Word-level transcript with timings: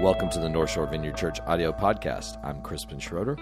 Welcome 0.00 0.30
to 0.30 0.38
the 0.38 0.48
North 0.48 0.70
Shore 0.70 0.86
Vineyard 0.86 1.16
Church 1.16 1.40
audio 1.44 1.72
podcast. 1.72 2.38
I'm 2.44 2.62
Crispin 2.62 3.00
Schroeder. 3.00 3.34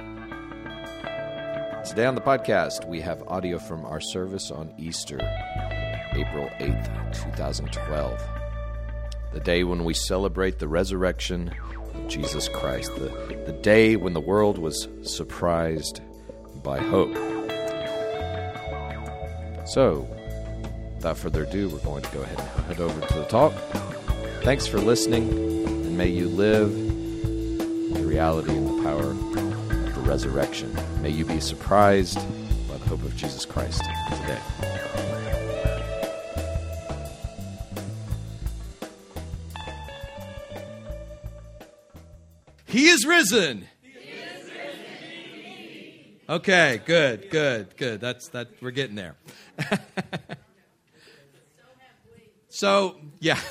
Today 1.84 2.06
on 2.06 2.14
the 2.14 2.22
podcast, 2.22 2.88
we 2.88 2.98
have 3.02 3.22
audio 3.28 3.58
from 3.58 3.84
our 3.84 4.00
service 4.00 4.50
on 4.50 4.72
Easter, 4.78 5.16
April 6.12 6.48
8th, 6.58 7.12
2012. 7.12 8.22
The 9.34 9.40
day 9.40 9.64
when 9.64 9.84
we 9.84 9.92
celebrate 9.92 10.58
the 10.58 10.66
resurrection 10.66 11.52
of 11.94 12.08
Jesus 12.08 12.48
Christ, 12.48 12.90
the, 12.94 13.10
the 13.44 13.58
day 13.60 13.96
when 13.96 14.14
the 14.14 14.20
world 14.20 14.56
was 14.56 14.88
surprised 15.02 16.00
by 16.62 16.78
hope. 16.78 17.14
So, 19.68 20.08
without 20.94 21.18
further 21.18 21.42
ado, 21.42 21.68
we're 21.68 21.80
going 21.80 22.02
to 22.02 22.10
go 22.12 22.22
ahead 22.22 22.38
and 22.38 22.64
head 22.64 22.80
over 22.80 22.98
to 23.08 23.14
the 23.14 23.26
talk. 23.26 23.52
Thanks 24.42 24.66
for 24.66 24.78
listening, 24.78 25.45
may 25.96 26.08
you 26.08 26.28
live 26.28 26.70
in 26.72 27.94
the 27.94 28.04
reality 28.04 28.50
and 28.50 28.66
the 28.66 28.82
power 28.82 29.12
of 29.12 29.94
the 29.94 30.00
resurrection. 30.02 30.76
May 31.00 31.08
you 31.08 31.24
be 31.24 31.40
surprised 31.40 32.18
by 32.68 32.76
the 32.76 32.84
hope 32.86 33.02
of 33.02 33.16
Jesus 33.16 33.46
Christ 33.46 33.82
today. 34.10 34.38
He 42.66 42.88
is 42.88 43.06
risen. 43.06 43.66
Okay, 46.28 46.80
good, 46.84 47.30
good, 47.30 47.74
good. 47.78 48.00
That's 48.00 48.28
that. 48.30 48.48
We're 48.60 48.72
getting 48.72 48.96
there. 48.96 49.14
so, 52.50 52.96
yeah. 53.20 53.40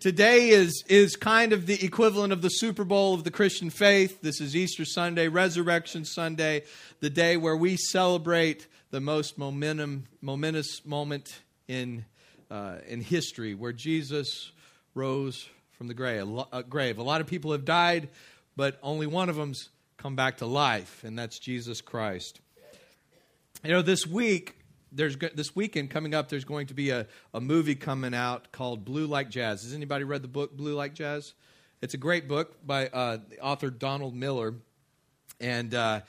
Today 0.00 0.50
is 0.50 0.84
is 0.88 1.16
kind 1.16 1.52
of 1.52 1.66
the 1.66 1.84
equivalent 1.84 2.32
of 2.32 2.40
the 2.40 2.48
Super 2.48 2.84
Bowl 2.84 3.14
of 3.14 3.24
the 3.24 3.30
Christian 3.30 3.68
faith. 3.70 4.20
This 4.22 4.40
is 4.40 4.54
Easter 4.54 4.84
Sunday, 4.84 5.28
Resurrection 5.28 6.04
Sunday, 6.04 6.62
the 7.00 7.10
day 7.10 7.36
where 7.36 7.56
we 7.56 7.76
celebrate 7.76 8.68
the 8.90 9.00
most 9.00 9.38
momentum, 9.38 10.06
momentous 10.20 10.84
moment 10.84 11.40
in 11.66 12.04
uh, 12.50 12.76
in 12.86 13.00
history, 13.00 13.54
where 13.54 13.72
Jesus 13.72 14.52
rose 14.94 15.48
from 15.72 15.88
the 15.88 15.94
grave. 15.94 16.28
A, 16.28 16.58
a 16.58 16.62
grave. 16.62 16.98
A 16.98 17.02
lot 17.02 17.20
of 17.20 17.26
people 17.26 17.52
have 17.52 17.64
died 17.64 18.08
but 18.58 18.76
only 18.82 19.06
one 19.06 19.28
of 19.28 19.36
them's 19.36 19.68
come 19.98 20.16
back 20.16 20.38
to 20.38 20.46
life, 20.46 21.04
and 21.04 21.16
that's 21.16 21.38
Jesus 21.38 21.80
Christ. 21.80 22.40
You 23.62 23.70
know, 23.70 23.82
this 23.82 24.04
week, 24.04 24.57
there's 24.92 25.16
this 25.16 25.54
weekend 25.54 25.90
coming 25.90 26.14
up, 26.14 26.28
there's 26.28 26.44
going 26.44 26.66
to 26.68 26.74
be 26.74 26.90
a, 26.90 27.06
a 27.34 27.40
movie 27.40 27.74
coming 27.74 28.14
out 28.14 28.52
called 28.52 28.84
Blue 28.84 29.06
Like 29.06 29.30
Jazz. 29.30 29.62
Has 29.62 29.74
anybody 29.74 30.04
read 30.04 30.22
the 30.22 30.28
book 30.28 30.56
Blue 30.56 30.74
Like 30.74 30.94
Jazz? 30.94 31.34
It's 31.80 31.94
a 31.94 31.98
great 31.98 32.26
book 32.26 32.66
by 32.66 32.88
uh, 32.88 33.18
the 33.28 33.40
author 33.40 33.70
Donald 33.70 34.14
Miller, 34.14 34.54
and 35.40 35.72
uh, 35.74 36.00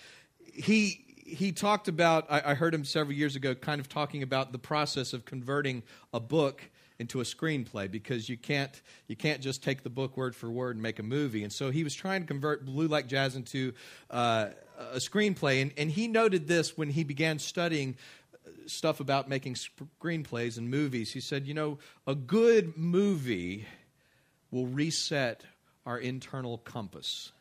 he 0.44 1.06
he 1.26 1.52
talked 1.52 1.88
about. 1.88 2.26
I, 2.30 2.52
I 2.52 2.54
heard 2.56 2.74
him 2.74 2.84
several 2.84 3.16
years 3.16 3.36
ago, 3.36 3.54
kind 3.54 3.80
of 3.80 3.88
talking 3.88 4.24
about 4.24 4.52
the 4.52 4.58
process 4.58 5.14
of 5.14 5.26
converting 5.26 5.84
a 6.12 6.20
book 6.20 6.62
into 7.00 7.22
a 7.22 7.24
screenplay 7.24 7.90
because 7.90 8.28
you 8.28 8.38
can't 8.38 8.82
you 9.08 9.16
can't 9.16 9.42
just 9.42 9.64
take 9.64 9.84
the 9.84 9.90
book 9.90 10.18
word 10.18 10.36
for 10.36 10.50
word 10.50 10.76
and 10.76 10.84
make 10.84 11.00
a 11.00 11.04
movie. 11.04 11.44
And 11.44 11.52
so 11.52 11.72
he 11.72 11.84
was 11.84 11.94
trying 11.94 12.22
to 12.22 12.28
convert 12.28 12.66
Blue 12.66 12.88
Like 12.88 13.08
Jazz 13.08 13.36
into 13.36 13.74
uh, 14.10 14.50
a 14.78 14.98
screenplay. 14.98 15.62
And, 15.62 15.72
and 15.78 15.90
he 15.90 16.08
noted 16.08 16.48
this 16.48 16.78
when 16.78 16.90
he 16.90 17.04
began 17.04 17.40
studying 17.40 17.96
stuff 18.70 19.00
about 19.00 19.30
making 19.30 19.56
screenplays 19.56 20.58
and 20.58 20.70
movies. 20.70 21.14
He 21.14 21.20
said, 21.20 21.48
you 21.48 21.54
know, 21.54 21.80
a 22.08 22.16
good 22.16 22.78
movie 22.78 23.66
will 24.52 24.68
reset 24.68 25.44
our 25.86 25.98
internal 25.98 26.58
compass. 26.60 27.32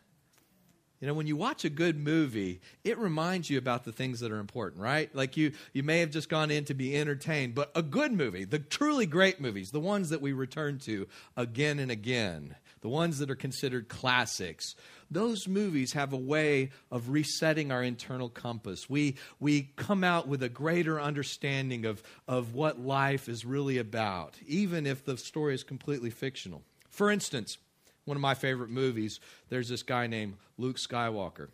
You 1.00 1.06
know, 1.06 1.14
when 1.14 1.28
you 1.28 1.36
watch 1.36 1.64
a 1.64 1.70
good 1.70 1.96
movie, 1.96 2.60
it 2.82 2.98
reminds 2.98 3.48
you 3.48 3.56
about 3.56 3.84
the 3.84 3.92
things 3.92 4.18
that 4.20 4.32
are 4.32 4.40
important, 4.40 4.82
right? 4.82 5.14
Like 5.14 5.36
you, 5.36 5.52
you 5.72 5.84
may 5.84 6.00
have 6.00 6.10
just 6.10 6.28
gone 6.28 6.50
in 6.50 6.64
to 6.64 6.74
be 6.74 6.96
entertained, 6.96 7.54
but 7.54 7.70
a 7.76 7.82
good 7.82 8.12
movie, 8.12 8.44
the 8.44 8.58
truly 8.58 9.06
great 9.06 9.40
movies, 9.40 9.70
the 9.70 9.78
ones 9.78 10.10
that 10.10 10.20
we 10.20 10.32
return 10.32 10.78
to 10.80 11.06
again 11.36 11.78
and 11.78 11.92
again, 11.92 12.56
the 12.80 12.88
ones 12.88 13.18
that 13.18 13.30
are 13.30 13.36
considered 13.36 13.88
classics, 13.88 14.74
those 15.10 15.48
movies 15.48 15.92
have 15.92 16.12
a 16.12 16.18
way 16.18 16.70
of 16.90 17.10
resetting 17.10 17.72
our 17.72 17.82
internal 17.82 18.28
compass. 18.28 18.88
We, 18.90 19.16
we 19.40 19.70
come 19.76 20.04
out 20.04 20.28
with 20.28 20.42
a 20.42 20.48
greater 20.48 21.00
understanding 21.00 21.84
of, 21.84 22.02
of 22.26 22.54
what 22.54 22.78
life 22.78 23.28
is 23.28 23.44
really 23.44 23.78
about, 23.78 24.36
even 24.46 24.86
if 24.86 25.04
the 25.04 25.16
story 25.16 25.54
is 25.54 25.64
completely 25.64 26.10
fictional. 26.10 26.62
For 26.90 27.10
instance, 27.10 27.58
one 28.04 28.16
of 28.16 28.20
my 28.20 28.34
favorite 28.34 28.70
movies, 28.70 29.20
there's 29.48 29.68
this 29.68 29.82
guy 29.82 30.06
named 30.06 30.36
Luke 30.56 30.76
Skywalker. 30.76 31.48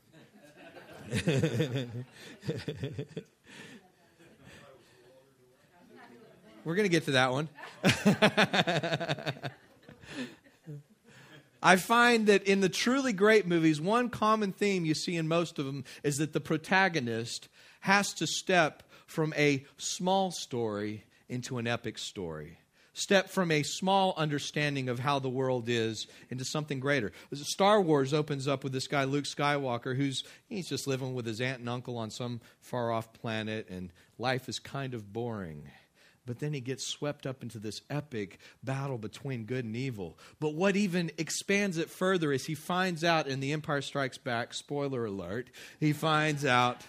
We're 6.64 6.74
going 6.74 6.86
to 6.86 6.90
get 6.90 7.04
to 7.04 7.10
that 7.12 7.30
one. 7.30 7.48
I 11.64 11.76
find 11.76 12.26
that 12.26 12.42
in 12.44 12.60
the 12.60 12.68
truly 12.68 13.14
great 13.14 13.46
movies, 13.46 13.80
one 13.80 14.10
common 14.10 14.52
theme 14.52 14.84
you 14.84 14.94
see 14.94 15.16
in 15.16 15.26
most 15.26 15.58
of 15.58 15.64
them 15.64 15.84
is 16.02 16.18
that 16.18 16.34
the 16.34 16.40
protagonist 16.40 17.48
has 17.80 18.12
to 18.14 18.26
step 18.26 18.82
from 19.06 19.32
a 19.36 19.64
small 19.78 20.30
story 20.30 21.04
into 21.28 21.58
an 21.58 21.66
epic 21.66 21.98
story 21.98 22.58
step 22.94 23.28
from 23.28 23.50
a 23.50 23.62
small 23.62 24.14
understanding 24.16 24.88
of 24.88 25.00
how 25.00 25.18
the 25.18 25.28
world 25.28 25.68
is 25.68 26.06
into 26.30 26.44
something 26.44 26.80
greater. 26.80 27.12
Star 27.34 27.82
Wars 27.82 28.14
opens 28.14 28.48
up 28.48 28.64
with 28.64 28.72
this 28.72 28.86
guy 28.86 29.04
Luke 29.04 29.24
Skywalker 29.24 29.96
who's 29.96 30.24
he's 30.46 30.68
just 30.68 30.86
living 30.86 31.14
with 31.14 31.26
his 31.26 31.40
aunt 31.40 31.60
and 31.60 31.68
uncle 31.68 31.98
on 31.98 32.10
some 32.10 32.40
far 32.60 32.92
off 32.92 33.12
planet 33.12 33.68
and 33.68 33.90
life 34.16 34.48
is 34.48 34.58
kind 34.58 34.94
of 34.94 35.12
boring. 35.12 35.64
But 36.26 36.38
then 36.38 36.54
he 36.54 36.60
gets 36.60 36.86
swept 36.86 37.26
up 37.26 37.42
into 37.42 37.58
this 37.58 37.82
epic 37.90 38.38
battle 38.62 38.96
between 38.96 39.44
good 39.44 39.64
and 39.64 39.76
evil. 39.76 40.18
But 40.40 40.54
what 40.54 40.74
even 40.74 41.10
expands 41.18 41.76
it 41.76 41.90
further 41.90 42.32
is 42.32 42.46
he 42.46 42.54
finds 42.54 43.04
out 43.04 43.26
in 43.26 43.40
The 43.40 43.52
Empire 43.52 43.82
Strikes 43.82 44.16
Back, 44.16 44.54
spoiler 44.54 45.04
alert, 45.04 45.50
he 45.80 45.92
finds 45.92 46.44
out 46.44 46.80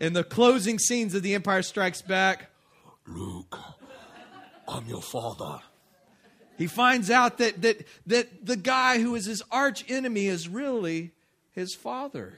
in 0.00 0.12
the 0.12 0.24
closing 0.24 0.78
scenes 0.78 1.14
of 1.14 1.22
The 1.22 1.34
Empire 1.34 1.62
Strikes 1.62 2.02
Back, 2.02 2.50
Luke, 3.06 3.58
I'm 4.66 4.86
your 4.86 5.02
father. 5.02 5.60
He 6.58 6.66
finds 6.66 7.10
out 7.10 7.38
that, 7.38 7.62
that, 7.62 7.86
that 8.06 8.44
the 8.44 8.56
guy 8.56 9.00
who 9.00 9.14
is 9.14 9.26
his 9.26 9.42
arch 9.50 9.84
enemy 9.88 10.26
is 10.26 10.48
really 10.48 11.12
his 11.52 11.74
father. 11.74 12.34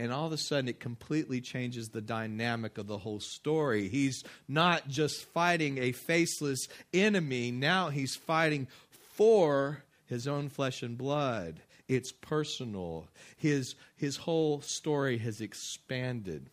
And 0.00 0.14
all 0.14 0.24
of 0.24 0.32
a 0.32 0.38
sudden, 0.38 0.66
it 0.66 0.80
completely 0.80 1.42
changes 1.42 1.90
the 1.90 2.00
dynamic 2.00 2.78
of 2.78 2.86
the 2.86 2.96
whole 2.96 3.20
story. 3.20 3.86
He's 3.88 4.24
not 4.48 4.88
just 4.88 5.26
fighting 5.26 5.76
a 5.76 5.92
faceless 5.92 6.68
enemy, 6.94 7.50
now 7.50 7.90
he's 7.90 8.16
fighting 8.16 8.66
for 8.88 9.84
his 10.06 10.26
own 10.26 10.48
flesh 10.48 10.82
and 10.82 10.96
blood. 10.96 11.60
It's 11.86 12.12
personal. 12.12 13.08
His, 13.36 13.74
his 13.94 14.16
whole 14.16 14.62
story 14.62 15.18
has 15.18 15.42
expanded. 15.42 16.48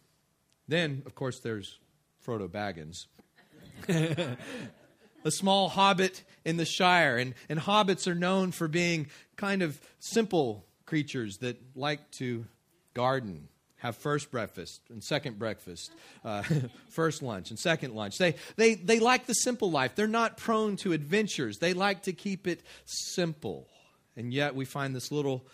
Then, 0.68 1.04
of 1.06 1.16
course, 1.16 1.40
there's 1.40 1.80
Frodo 2.26 2.50
Baggins. 2.50 3.06
a 5.24 5.32
small 5.32 5.70
hobbit 5.70 6.22
in 6.44 6.58
the 6.58 6.66
Shire. 6.66 7.16
And, 7.18 7.34
and 7.48 7.62
hobbits 7.62 8.08
are 8.08 8.16
known 8.16 8.52
for 8.52 8.68
being 8.68 9.08
kind 9.38 9.62
of 9.62 9.80
simple 10.00 10.66
creatures 10.86 11.38
that 11.38 11.62
like 11.78 12.12
to 12.12 12.46
garden, 12.98 13.48
have 13.76 13.96
first 13.96 14.32
breakfast 14.32 14.82
and 14.90 15.04
second 15.04 15.38
breakfast, 15.38 15.92
uh, 16.26 16.42
first 16.90 17.22
lunch 17.22 17.52
and 17.52 17.60
second 17.60 17.94
lunch. 17.94 18.18
They, 18.18 18.34
they, 18.56 18.74
they 18.74 19.00
like 19.00 19.28
the 19.28 19.36
simple 19.36 19.70
life. 19.70 19.94
They're 19.94 20.08
not 20.08 20.36
prone 20.36 20.78
to 20.78 20.94
adventures, 20.94 21.60
they 21.60 21.74
like 21.74 22.04
to 22.04 22.14
keep 22.14 22.48
it 22.48 22.64
simple. 22.86 23.68
And 24.16 24.34
yet 24.34 24.56
we 24.56 24.66
find 24.66 24.96
this 24.96 25.12
little 25.12 25.46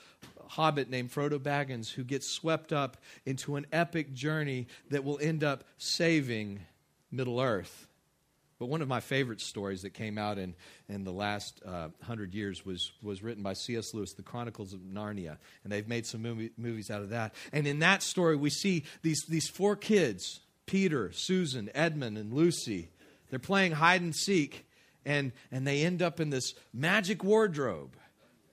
hobbit 0.47 0.89
named 0.89 1.11
Frodo 1.11 1.37
Baggins 1.37 1.91
who 1.91 2.05
gets 2.05 2.31
swept 2.31 2.71
up 2.71 2.95
into 3.25 3.57
an 3.57 3.65
epic 3.73 4.13
journey 4.13 4.67
that 4.89 5.03
will 5.03 5.19
end 5.21 5.43
up 5.43 5.65
saving 5.77 6.61
Middle 7.11 7.41
Earth. 7.41 7.89
But 8.63 8.69
one 8.69 8.81
of 8.81 8.87
my 8.87 9.01
favorite 9.01 9.41
stories 9.41 9.81
that 9.81 9.89
came 9.89 10.17
out 10.17 10.37
in, 10.37 10.55
in 10.87 11.03
the 11.03 11.11
last 11.11 11.61
uh, 11.65 11.89
hundred 12.01 12.33
years 12.33 12.65
was, 12.65 12.93
was 13.01 13.21
written 13.21 13.43
by 13.43 13.51
C.S. 13.51 13.93
Lewis, 13.93 14.13
The 14.13 14.23
Chronicles 14.23 14.71
of 14.71 14.79
Narnia. 14.79 15.35
And 15.65 15.73
they've 15.73 15.85
made 15.85 16.05
some 16.05 16.21
movie, 16.21 16.51
movies 16.55 16.89
out 16.89 17.01
of 17.01 17.09
that. 17.09 17.35
And 17.51 17.67
in 17.67 17.79
that 17.79 18.01
story, 18.01 18.37
we 18.37 18.49
see 18.49 18.85
these, 19.01 19.25
these 19.27 19.49
four 19.49 19.75
kids 19.75 20.39
Peter, 20.65 21.11
Susan, 21.11 21.69
Edmund, 21.75 22.17
and 22.17 22.31
Lucy. 22.31 22.89
They're 23.29 23.37
playing 23.37 23.73
hide 23.73 23.99
and 23.99 24.15
seek, 24.15 24.65
and, 25.05 25.33
and 25.51 25.67
they 25.67 25.83
end 25.83 26.01
up 26.01 26.21
in 26.21 26.29
this 26.29 26.53
magic 26.73 27.21
wardrobe 27.21 27.97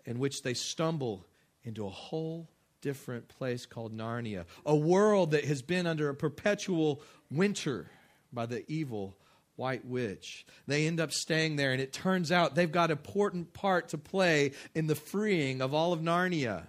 in 0.06 0.18
which 0.18 0.42
they 0.42 0.54
stumble 0.54 1.24
into 1.62 1.86
a 1.86 1.90
whole 1.90 2.48
different 2.80 3.28
place 3.28 3.64
called 3.64 3.96
Narnia, 3.96 4.46
a 4.66 4.74
world 4.74 5.30
that 5.30 5.44
has 5.44 5.62
been 5.62 5.86
under 5.86 6.08
a 6.08 6.16
perpetual 6.16 7.00
winter 7.30 7.92
by 8.32 8.46
the 8.46 8.68
evil 8.68 9.14
White 9.60 9.84
Witch. 9.84 10.46
They 10.66 10.86
end 10.86 11.00
up 11.00 11.12
staying 11.12 11.56
there, 11.56 11.72
and 11.72 11.82
it 11.82 11.92
turns 11.92 12.32
out 12.32 12.54
they've 12.54 12.72
got 12.72 12.90
an 12.90 12.96
important 12.96 13.52
part 13.52 13.90
to 13.90 13.98
play 13.98 14.52
in 14.74 14.86
the 14.86 14.94
freeing 14.94 15.60
of 15.60 15.74
all 15.74 15.92
of 15.92 16.00
Narnia. 16.00 16.66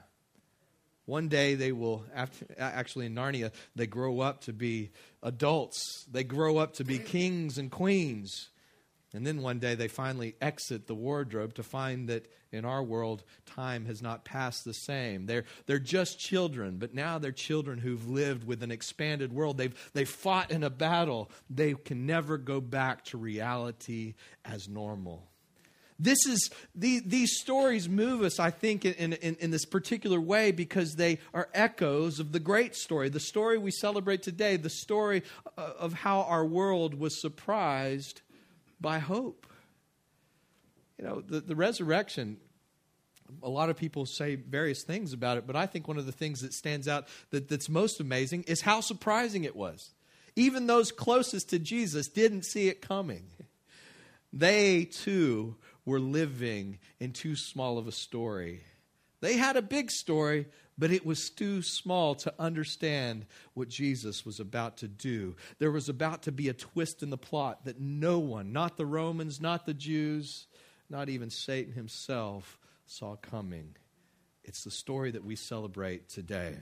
One 1.06 1.30
day 1.30 1.56
they 1.56 1.72
will, 1.72 2.04
actually 2.60 3.06
in 3.06 3.16
Narnia, 3.16 3.54
they 3.78 3.88
grow 3.88 4.20
up 4.20 4.42
to 4.42 4.54
be 4.54 4.92
adults. 5.24 6.06
They 6.12 6.26
grow 6.26 6.58
up 6.58 6.74
to 6.76 6.84
be 6.84 7.00
kings 7.00 7.58
and 7.58 7.72
queens. 7.72 8.50
And 9.14 9.28
then 9.28 9.42
one 9.42 9.60
day 9.60 9.76
they 9.76 9.90
finally 9.90 10.36
exit 10.42 10.88
the 10.88 10.96
wardrobe 10.96 11.56
to 11.56 11.64
find 11.64 12.08
that 12.08 12.32
in 12.52 12.66
our 12.66 12.84
world, 12.84 13.24
time 13.46 13.86
has 13.86 14.02
not 14.02 14.26
passed 14.26 14.64
the 14.64 14.74
same. 14.74 15.26
They're, 15.26 15.46
they're 15.66 15.80
just 15.80 16.20
children, 16.20 16.78
but 16.78 16.94
now 16.94 17.18
they're 17.18 17.32
children 17.32 17.80
who've 17.80 18.10
lived 18.10 18.46
with 18.46 18.64
an 18.64 18.72
expanded 18.72 19.34
world. 19.34 19.58
They've, 19.58 19.92
they've 19.94 20.08
fought 20.10 20.52
in 20.52 20.64
a 20.64 20.70
battle. 20.70 21.30
They 21.50 21.74
can 21.74 22.06
never 22.06 22.38
go 22.38 22.62
back 22.62 23.06
to 23.06 23.18
reality 23.18 24.16
as 24.46 24.68
normal. 24.70 25.28
This 26.00 26.26
is, 26.26 26.50
the, 26.74 27.02
these 27.06 27.40
stories 27.40 27.88
move 27.88 28.22
us, 28.22 28.40
I 28.40 28.50
think, 28.50 28.86
in, 28.86 29.14
in, 29.14 29.36
in 29.36 29.52
this 29.52 29.66
particular 29.66 30.20
way 30.20 30.52
because 30.52 30.96
they 30.96 31.20
are 31.34 31.48
echoes 31.54 32.20
of 32.20 32.32
the 32.32 32.40
great 32.40 32.76
story, 32.76 33.10
the 33.10 33.20
story 33.20 33.58
we 33.58 33.72
celebrate 33.72 34.24
today, 34.24 34.58
the 34.58 34.70
story 34.70 35.22
of 35.56 35.94
how 35.94 36.22
our 36.22 36.46
world 36.46 36.96
was 36.96 37.22
surprised 37.22 38.22
by 38.82 39.00
hope. 39.00 39.48
You 40.98 41.06
know, 41.06 41.22
the, 41.22 41.40
the 41.40 41.56
resurrection, 41.56 42.38
a 43.42 43.50
lot 43.50 43.70
of 43.70 43.78
people 43.78 44.06
say 44.06 44.36
various 44.36 44.84
things 44.84 45.14
about 45.14 45.38
it, 45.38 45.48
but 45.48 45.56
I 45.56 45.66
think 45.66 45.88
one 45.88 45.98
of 45.98 46.06
the 46.06 46.12
things 46.12 46.42
that 46.42 46.54
stands 46.54 46.88
out 46.88 47.08
that, 47.30 47.48
that's 47.48 47.70
most 47.70 48.00
amazing 48.00 48.44
is 48.44 48.62
how 48.62 48.82
surprising 48.82 49.44
it 49.44 49.56
was. 49.56 49.92
Even 50.36 50.68
those 50.68 50.92
closest 50.92 51.50
to 51.50 51.60
Jesus 51.60 52.08
didn't 52.08 52.44
see 52.44 52.68
it 52.68 52.82
coming. 52.82 53.26
They 54.34 54.86
too 54.86 55.56
were 55.86 56.00
living 56.00 56.80
in 57.00 57.12
too 57.12 57.36
small 57.36 57.78
of 57.78 57.88
a 57.88 57.92
story. 57.92 58.62
They 59.22 59.38
had 59.38 59.56
a 59.56 59.62
big 59.62 59.92
story, 59.92 60.48
but 60.78 60.92
it 60.92 61.06
was 61.06 61.30
too 61.30 61.62
small 61.62 62.16
to 62.16 62.34
understand 62.40 63.26
what 63.54 63.70
Jesus 63.70 64.26
was 64.26 64.40
about 64.40 64.78
to 64.78 64.88
do. 64.88 65.36
There 65.60 65.72
was 65.72 65.90
about 65.90 66.24
to 66.24 66.32
be 66.32 66.50
a 66.50 66.54
twist 66.54 67.04
in 67.04 67.12
the 67.12 67.18
plot 67.18 67.66
that 67.66 67.80
no 67.80 68.20
one, 68.20 68.52
not 68.52 68.78
the 68.78 68.86
Romans, 68.86 69.40
not 69.40 69.66
the 69.66 69.74
Jews, 69.74 70.48
not 70.90 71.08
even 71.08 71.30
Satan 71.30 71.74
himself, 71.74 72.60
saw 72.86 73.16
coming. 73.16 73.76
It's 74.44 74.64
the 74.64 74.72
story 74.72 75.12
that 75.12 75.24
we 75.24 75.36
celebrate 75.36 76.10
today. 76.10 76.58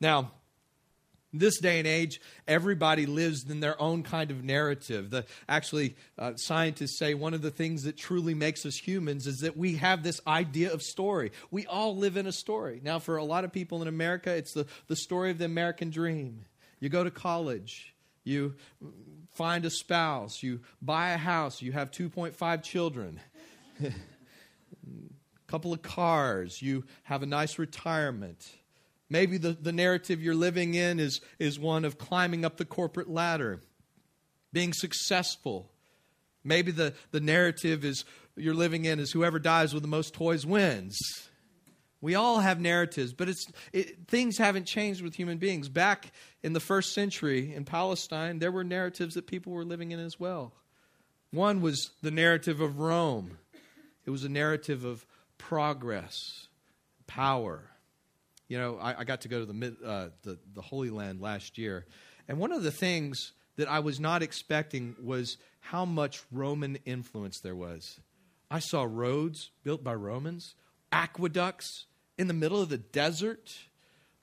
Now, 0.00 0.32
this 1.38 1.58
day 1.58 1.78
and 1.78 1.86
age, 1.86 2.20
everybody 2.46 3.06
lives 3.06 3.48
in 3.50 3.60
their 3.60 3.80
own 3.80 4.02
kind 4.02 4.30
of 4.30 4.44
narrative. 4.44 5.10
The, 5.10 5.26
actually, 5.48 5.96
uh, 6.18 6.34
scientists 6.36 6.98
say 6.98 7.14
one 7.14 7.34
of 7.34 7.42
the 7.42 7.50
things 7.50 7.82
that 7.82 7.96
truly 7.96 8.34
makes 8.34 8.64
us 8.64 8.76
humans 8.76 9.26
is 9.26 9.38
that 9.38 9.56
we 9.56 9.76
have 9.76 10.02
this 10.02 10.20
idea 10.26 10.72
of 10.72 10.82
story. 10.82 11.32
We 11.50 11.66
all 11.66 11.96
live 11.96 12.16
in 12.16 12.26
a 12.26 12.32
story. 12.32 12.80
Now, 12.82 12.98
for 12.98 13.16
a 13.16 13.24
lot 13.24 13.44
of 13.44 13.52
people 13.52 13.82
in 13.82 13.88
America, 13.88 14.34
it's 14.34 14.52
the, 14.52 14.66
the 14.86 14.96
story 14.96 15.30
of 15.30 15.38
the 15.38 15.44
American 15.44 15.90
dream. 15.90 16.44
You 16.78 16.88
go 16.88 17.02
to 17.02 17.10
college, 17.10 17.94
you 18.22 18.54
find 19.32 19.64
a 19.64 19.70
spouse, 19.70 20.42
you 20.42 20.60
buy 20.80 21.10
a 21.10 21.18
house, 21.18 21.60
you 21.60 21.72
have 21.72 21.90
2.5 21.90 22.62
children. 22.62 23.20
a 23.82 23.90
couple 25.48 25.72
of 25.72 25.82
cars, 25.82 26.62
you 26.62 26.84
have 27.02 27.22
a 27.22 27.26
nice 27.26 27.58
retirement 27.58 28.46
Maybe 29.14 29.38
the, 29.38 29.50
the 29.52 29.70
narrative 29.70 30.20
you're 30.20 30.34
living 30.34 30.74
in 30.74 30.98
is, 30.98 31.20
is 31.38 31.56
one 31.56 31.84
of 31.84 31.98
climbing 31.98 32.44
up 32.44 32.56
the 32.56 32.64
corporate 32.64 33.08
ladder, 33.08 33.60
being 34.52 34.72
successful. 34.72 35.70
Maybe 36.42 36.72
the, 36.72 36.94
the 37.12 37.20
narrative 37.20 37.84
is 37.84 38.04
you're 38.34 38.54
living 38.54 38.86
in 38.86 38.98
is 38.98 39.12
whoever 39.12 39.38
dies 39.38 39.72
with 39.72 39.84
the 39.84 39.88
most 39.88 40.14
toys 40.14 40.44
wins. 40.44 40.98
We 42.00 42.16
all 42.16 42.40
have 42.40 42.58
narratives, 42.58 43.12
but 43.12 43.28
it's, 43.28 43.46
it, 43.72 44.08
things 44.08 44.36
haven't 44.36 44.64
changed 44.64 45.00
with 45.00 45.14
human 45.14 45.38
beings. 45.38 45.68
Back 45.68 46.10
in 46.42 46.52
the 46.52 46.58
first 46.58 46.92
century 46.92 47.54
in 47.54 47.64
Palestine, 47.64 48.40
there 48.40 48.50
were 48.50 48.64
narratives 48.64 49.14
that 49.14 49.28
people 49.28 49.52
were 49.52 49.64
living 49.64 49.92
in 49.92 50.00
as 50.00 50.18
well. 50.18 50.54
One 51.30 51.60
was 51.60 51.92
the 52.02 52.10
narrative 52.10 52.60
of 52.60 52.80
Rome, 52.80 53.38
it 54.06 54.10
was 54.10 54.24
a 54.24 54.28
narrative 54.28 54.84
of 54.84 55.06
progress, 55.38 56.48
power, 57.06 57.70
you 58.48 58.58
know, 58.58 58.78
I, 58.80 59.00
I 59.00 59.04
got 59.04 59.22
to 59.22 59.28
go 59.28 59.44
to 59.44 59.46
the, 59.46 59.76
uh, 59.84 60.08
the, 60.22 60.38
the 60.54 60.62
Holy 60.62 60.90
Land 60.90 61.20
last 61.20 61.58
year, 61.58 61.86
and 62.28 62.38
one 62.38 62.52
of 62.52 62.62
the 62.62 62.70
things 62.70 63.32
that 63.56 63.68
I 63.68 63.80
was 63.80 64.00
not 64.00 64.22
expecting 64.22 64.96
was 65.00 65.36
how 65.60 65.84
much 65.84 66.22
Roman 66.32 66.76
influence 66.84 67.40
there 67.40 67.54
was. 67.54 68.00
I 68.50 68.58
saw 68.58 68.84
roads 68.84 69.50
built 69.62 69.82
by 69.82 69.94
Romans, 69.94 70.54
aqueducts 70.92 71.86
in 72.18 72.28
the 72.28 72.34
middle 72.34 72.60
of 72.60 72.68
the 72.68 72.78
desert, 72.78 73.52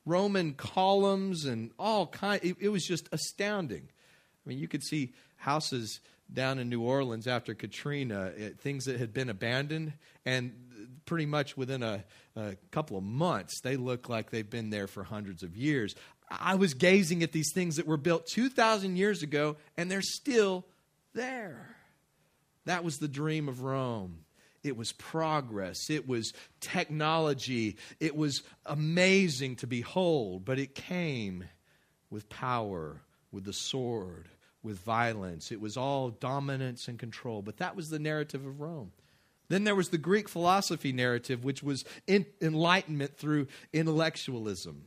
Roman 0.06 0.54
columns, 0.54 1.46
and 1.46 1.72
all 1.78 2.08
kind. 2.08 2.40
It, 2.44 2.58
it 2.60 2.70
was 2.70 2.86
just 2.86 3.10
astounding. 3.12 3.84
I 3.90 4.50
mean, 4.50 4.58
you 4.58 4.68
could 4.68 4.84
see 4.84 5.14
houses 5.38 6.00
down 6.32 6.60
in 6.60 6.70
New 6.70 6.82
Orleans 6.82 7.28
after 7.28 7.54
Katrina, 7.54 8.32
it, 8.36 8.60
things 8.60 8.86
that 8.86 8.98
had 8.98 9.14
been 9.14 9.30
abandoned, 9.30 9.94
and 10.26 10.54
pretty 11.06 11.26
much 11.26 11.58
within 11.58 11.84
a, 11.84 12.04
a 12.36 12.56
couple 12.72 12.98
of 12.98 13.04
months, 13.04 13.62
they 13.62 13.78
look 13.78 14.10
like 14.10 14.30
they've 14.30 14.50
been 14.50 14.70
there 14.70 14.88
for 14.88 15.04
hundreds 15.04 15.44
of 15.44 15.56
years. 15.56 15.96
I 16.30 16.56
was 16.56 16.74
gazing 16.74 17.24
at 17.24 17.32
these 17.32 17.52
things 17.54 17.76
that 17.76 17.88
were 17.88 17.98
built 17.98 18.26
2,000 18.28 18.96
years 18.96 19.24
ago, 19.24 19.58
and 19.78 19.92
they're 19.92 20.02
still 20.02 20.66
there. 21.14 21.76
That 22.66 22.84
was 22.84 22.98
the 22.98 23.08
dream 23.08 23.50
of 23.50 23.62
Rome. 23.62 24.20
It 24.64 24.78
was 24.78 24.92
progress. 24.92 25.90
It 25.90 26.08
was 26.08 26.34
technology. 26.60 27.78
It 28.00 28.16
was 28.16 28.44
amazing 28.66 29.58
to 29.58 29.68
behold, 29.68 30.46
but 30.46 30.60
it 30.60 30.76
came 30.76 31.46
with 32.12 32.30
power, 32.30 33.02
with 33.32 33.46
the 33.46 33.54
sword, 33.54 34.30
with 34.62 34.78
violence. 34.80 35.52
It 35.52 35.60
was 35.60 35.78
all 35.78 36.10
dominance 36.10 36.88
and 36.88 37.00
control. 37.00 37.42
But 37.42 37.58
that 37.58 37.76
was 37.76 37.90
the 37.90 38.00
narrative 38.00 38.46
of 38.46 38.62
Rome. 38.62 38.92
Then 39.52 39.66
there 39.66 39.76
was 39.76 39.90
the 39.90 39.98
Greek 39.98 40.30
philosophy 40.30 40.94
narrative, 40.94 41.44
which 41.44 41.62
was 41.62 41.84
enlightenment 42.08 43.18
through 43.18 43.48
intellectualism, 43.74 44.86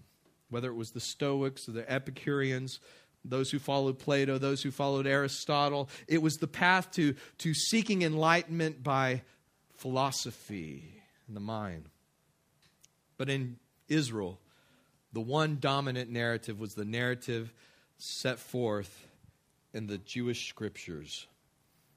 whether 0.49 0.70
it 0.70 0.75
was 0.75 0.93
the 0.93 1.00
Stoics 1.00 1.69
or 1.69 1.72
the 1.72 1.93
Epicureans, 1.93 2.81
those 3.26 3.50
who 3.50 3.58
followed 3.58 3.99
Plato, 3.99 4.38
those 4.38 4.62
who 4.62 4.70
followed 4.70 5.06
Aristotle. 5.06 5.90
It 6.08 6.22
was 6.22 6.37
the 6.37 6.46
path 6.46 6.90
to, 6.93 7.14
to 7.38 7.52
seeking 7.52 8.00
enlightenment 8.00 8.82
by 8.82 9.20
philosophy 9.74 11.03
in 11.29 11.34
the 11.34 11.41
mind. 11.41 11.91
But 13.19 13.29
in 13.29 13.58
Israel, 13.89 14.41
the 15.12 15.20
one 15.20 15.58
dominant 15.60 16.08
narrative 16.08 16.58
was 16.58 16.72
the 16.72 16.86
narrative 16.86 17.53
set 17.98 18.39
forth 18.39 19.06
in 19.74 19.89
the 19.89 19.98
Jewish 19.98 20.48
scriptures. 20.48 21.27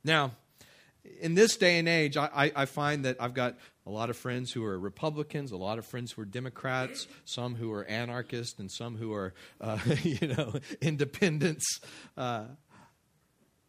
Now, 0.03 0.34
in 1.20 1.36
this 1.36 1.58
day 1.58 1.80
and 1.80 1.88
age, 1.88 2.18
I, 2.18 2.52
I, 2.56 2.66
find 2.66 3.06
that 3.06 3.18
I've 3.20 3.34
got 3.34 3.56
a 3.86 3.90
lot 3.90 4.10
of 4.10 4.18
friends 4.18 4.52
who 4.52 4.64
are 4.64 4.78
Republicans, 4.78 5.52
a 5.52 5.58
lot 5.58 5.80
of 5.80 5.86
friends 5.86 6.12
who 6.12 6.22
are 6.22 6.26
Democrats, 6.26 7.08
some 7.26 7.56
who 7.56 7.72
are 7.72 7.86
anarchists, 7.86 8.60
and 8.60 8.72
some 8.72 8.98
who 8.98 9.14
are, 9.14 9.34
uh, 9.62 9.80
you 10.04 10.28
know, 10.28 10.54
independents. 10.82 11.80
Uh, 12.16 12.46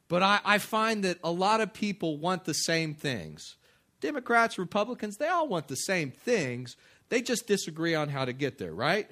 but 0.08 0.22
I, 0.22 0.40
I 0.44 0.58
find 0.58 1.04
that 1.04 1.18
a 1.22 1.30
lot 1.30 1.60
of 1.60 1.72
people 1.72 2.18
want 2.18 2.44
the 2.44 2.54
same 2.54 2.94
things. 2.94 3.56
Democrats, 4.00 4.58
Republicans, 4.58 5.16
they 5.16 5.28
all 5.28 5.48
want 5.48 5.68
the 5.68 5.76
same 5.76 6.10
things. 6.10 6.76
They 7.08 7.20
just 7.20 7.46
disagree 7.46 7.94
on 7.94 8.08
how 8.08 8.24
to 8.24 8.32
get 8.32 8.58
there, 8.58 8.72
right? 8.72 9.10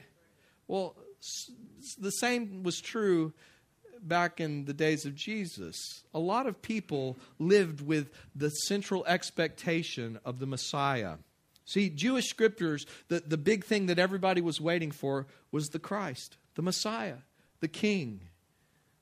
Well, 0.69 0.97
the 1.99 2.11
same 2.11 2.63
was 2.63 2.81
true 2.81 3.33
back 4.09 4.41
in 4.41 4.65
the 4.65 4.73
days 4.73 5.05
of 5.05 5.15
Jesus, 5.15 6.05
a 6.15 6.19
lot 6.19 6.47
of 6.47 6.63
people 6.63 7.17
lived 7.39 7.81
with 7.81 8.11
the 8.35 8.51
central 8.51 9.05
expectation 9.07 10.19
of 10.25 10.39
the 10.39 10.47
Messiah. 10.47 11.17
See, 11.65 11.91
Jewish 11.91 12.29
scriptures, 12.29 12.87
the, 13.09 13.21
the 13.27 13.37
big 13.37 13.65
thing 13.65 13.87
that 13.87 13.99
everybody 13.99 14.41
was 14.41 14.61
waiting 14.61 14.93
for 14.93 15.27
was 15.51 15.69
the 15.69 15.79
Christ, 15.79 16.37
the 16.55 16.63
Messiah, 16.63 17.19
the 17.61 17.69
King. 17.69 18.21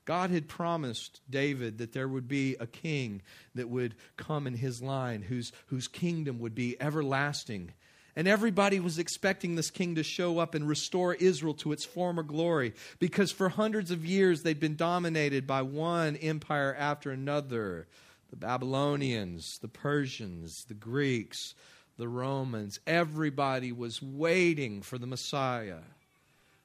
God 0.07 0.31
had 0.31 0.49
promised 0.49 1.21
David 1.29 1.79
that 1.79 1.93
there 1.93 2.09
would 2.09 2.29
be 2.29 2.57
a 2.61 2.67
king 2.67 3.23
that 3.55 3.69
would 3.71 3.95
come 4.17 4.47
in 4.47 4.55
his 4.55 4.83
line, 4.83 5.23
whose, 5.23 5.53
whose 5.67 5.89
kingdom 5.89 6.39
would 6.41 6.55
be 6.55 6.77
everlasting 6.81 7.73
and 8.17 8.29
everybody 8.29 8.81
was 8.81 8.99
expecting 8.99 9.55
this 9.55 9.71
king 9.71 9.95
to 9.97 10.03
show 10.03 10.39
up 10.39 10.55
and 10.55 10.69
restore 10.69 11.15
Israel 11.15 11.55
to 11.55 11.73
its 11.73 11.85
former 11.85 12.23
glory 12.23 12.75
because 12.99 13.33
for 13.33 13.49
hundreds 13.49 13.91
of 13.91 14.05
years 14.05 14.43
they'd 14.43 14.61
been 14.61 14.77
dominated 14.77 15.47
by 15.47 15.63
one 15.63 16.17
empire 16.17 16.75
after 16.79 17.11
another 17.11 17.87
the 18.31 18.37
Babylonians, 18.37 19.59
the 19.61 19.69
Persians, 19.69 20.65
the 20.65 20.75
Greeks, 20.75 21.55
the 21.97 22.09
Romans. 22.09 22.81
Everybody 22.85 23.71
was 23.71 24.03
waiting 24.03 24.83
for 24.83 24.99
the 24.99 25.07
Messiah. 25.07 25.83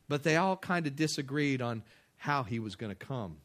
But 0.08 0.24
they 0.24 0.36
all 0.36 0.58
kind 0.58 0.88
of 0.88 0.96
disagreed 0.96 1.62
on 1.62 1.84
how 2.18 2.42
he 2.42 2.58
was 2.58 2.76
going 2.76 2.90
to 2.90 2.96
come. 2.96 3.38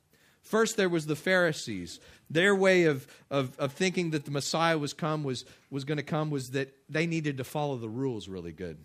First, 0.44 0.76
there 0.76 0.90
was 0.90 1.06
the 1.06 1.16
Pharisees. 1.16 2.00
Their 2.30 2.54
way 2.54 2.84
of, 2.84 3.06
of, 3.30 3.58
of 3.58 3.72
thinking 3.72 4.10
that 4.10 4.26
the 4.26 4.30
Messiah 4.30 4.78
was 4.78 4.92
come 4.92 5.24
was, 5.24 5.44
was 5.70 5.84
going 5.84 5.96
to 5.96 6.04
come 6.04 6.30
was 6.30 6.50
that 6.50 6.72
they 6.88 7.06
needed 7.06 7.38
to 7.38 7.44
follow 7.44 7.76
the 7.76 7.88
rules 7.88 8.28
really 8.28 8.52
good. 8.52 8.78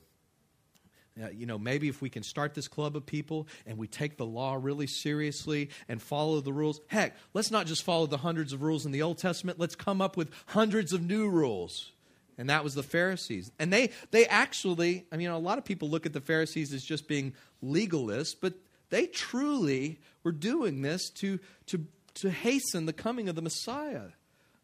Uh, 1.22 1.28
you 1.32 1.46
know, 1.46 1.58
maybe 1.58 1.90
if 1.90 2.02
we 2.02 2.10
can 2.10 2.24
start 2.24 2.54
this 2.54 2.70
club 2.70 2.96
of 2.96 3.06
people 3.06 3.46
and 3.66 3.78
we 3.78 3.88
take 3.88 4.16
the 4.16 4.26
law 4.26 4.58
really 4.60 4.88
seriously 4.88 5.70
and 5.90 6.02
follow 6.02 6.40
the 6.40 6.54
rules, 6.54 6.80
heck, 6.88 7.18
let's 7.34 7.52
not 7.52 7.66
just 7.66 7.84
follow 7.84 8.06
the 8.06 8.18
hundreds 8.18 8.54
of 8.54 8.62
rules 8.62 8.86
in 8.86 8.94
the 8.94 9.02
Old 9.02 9.18
Testament, 9.18 9.60
let's 9.60 9.76
come 9.76 10.02
up 10.02 10.16
with 10.16 10.32
hundreds 10.48 10.94
of 10.94 11.02
new 11.02 11.28
rules. 11.28 11.92
And 12.38 12.50
that 12.50 12.64
was 12.64 12.74
the 12.74 12.84
Pharisees. 12.84 13.52
And 13.60 13.74
they, 13.74 13.90
they 14.12 14.26
actually, 14.28 15.06
I 15.12 15.18
mean, 15.18 15.28
a 15.28 15.38
lot 15.38 15.58
of 15.58 15.66
people 15.66 15.90
look 15.90 16.06
at 16.06 16.14
the 16.14 16.22
Pharisees 16.22 16.72
as 16.72 16.86
just 16.86 17.06
being 17.06 17.34
legalists, 17.62 18.36
but 18.40 18.54
they 18.90 19.08
truly 19.08 20.00
were 20.24 20.32
doing 20.32 20.82
this 20.82 21.10
to, 21.10 21.40
to, 21.68 21.86
to 22.16 22.30
hasten 22.30 22.86
the 22.86 22.94
coming 22.94 23.30
of 23.30 23.36
the 23.36 23.42
Messiah. 23.42 24.10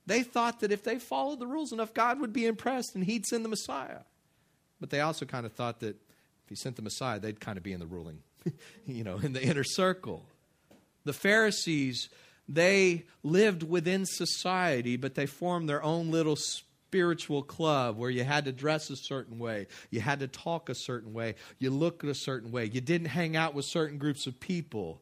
They 0.05 0.23
thought 0.23 0.59
that 0.59 0.71
if 0.71 0.83
they 0.83 0.99
followed 0.99 1.39
the 1.39 1.47
rules 1.47 1.71
enough, 1.71 1.93
God 1.93 2.19
would 2.19 2.33
be 2.33 2.45
impressed 2.45 2.95
and 2.95 3.03
he'd 3.03 3.25
send 3.25 3.43
the 3.43 3.49
Messiah. 3.49 4.01
But 4.79 4.89
they 4.89 5.01
also 5.01 5.25
kind 5.25 5.45
of 5.45 5.53
thought 5.53 5.79
that 5.79 5.95
if 5.95 6.49
he 6.49 6.55
sent 6.55 6.75
the 6.75 6.81
Messiah, 6.81 7.19
they'd 7.19 7.39
kind 7.39 7.57
of 7.57 7.63
be 7.63 7.73
in 7.73 7.79
the 7.79 7.87
ruling, 7.87 8.19
you 8.85 9.03
know, 9.03 9.17
in 9.17 9.33
the 9.33 9.41
inner 9.41 9.63
circle. 9.63 10.25
The 11.05 11.13
Pharisees, 11.13 12.09
they 12.47 13.05
lived 13.23 13.63
within 13.63 14.05
society, 14.05 14.97
but 14.97 15.15
they 15.15 15.25
formed 15.25 15.67
their 15.69 15.81
own 15.81 16.11
little 16.11 16.35
spiritual 16.35 17.41
club 17.41 17.97
where 17.97 18.09
you 18.09 18.23
had 18.23 18.45
to 18.45 18.51
dress 18.51 18.89
a 18.89 18.95
certain 18.95 19.39
way, 19.39 19.67
you 19.89 20.01
had 20.01 20.19
to 20.19 20.27
talk 20.27 20.69
a 20.69 20.75
certain 20.75 21.13
way, 21.13 21.35
you 21.57 21.69
look 21.69 22.03
a 22.03 22.13
certain 22.13 22.51
way, 22.51 22.65
you 22.65 22.79
didn't 22.79 23.07
hang 23.07 23.35
out 23.35 23.53
with 23.53 23.65
certain 23.65 23.97
groups 23.97 24.27
of 24.27 24.39
people. 24.39 25.01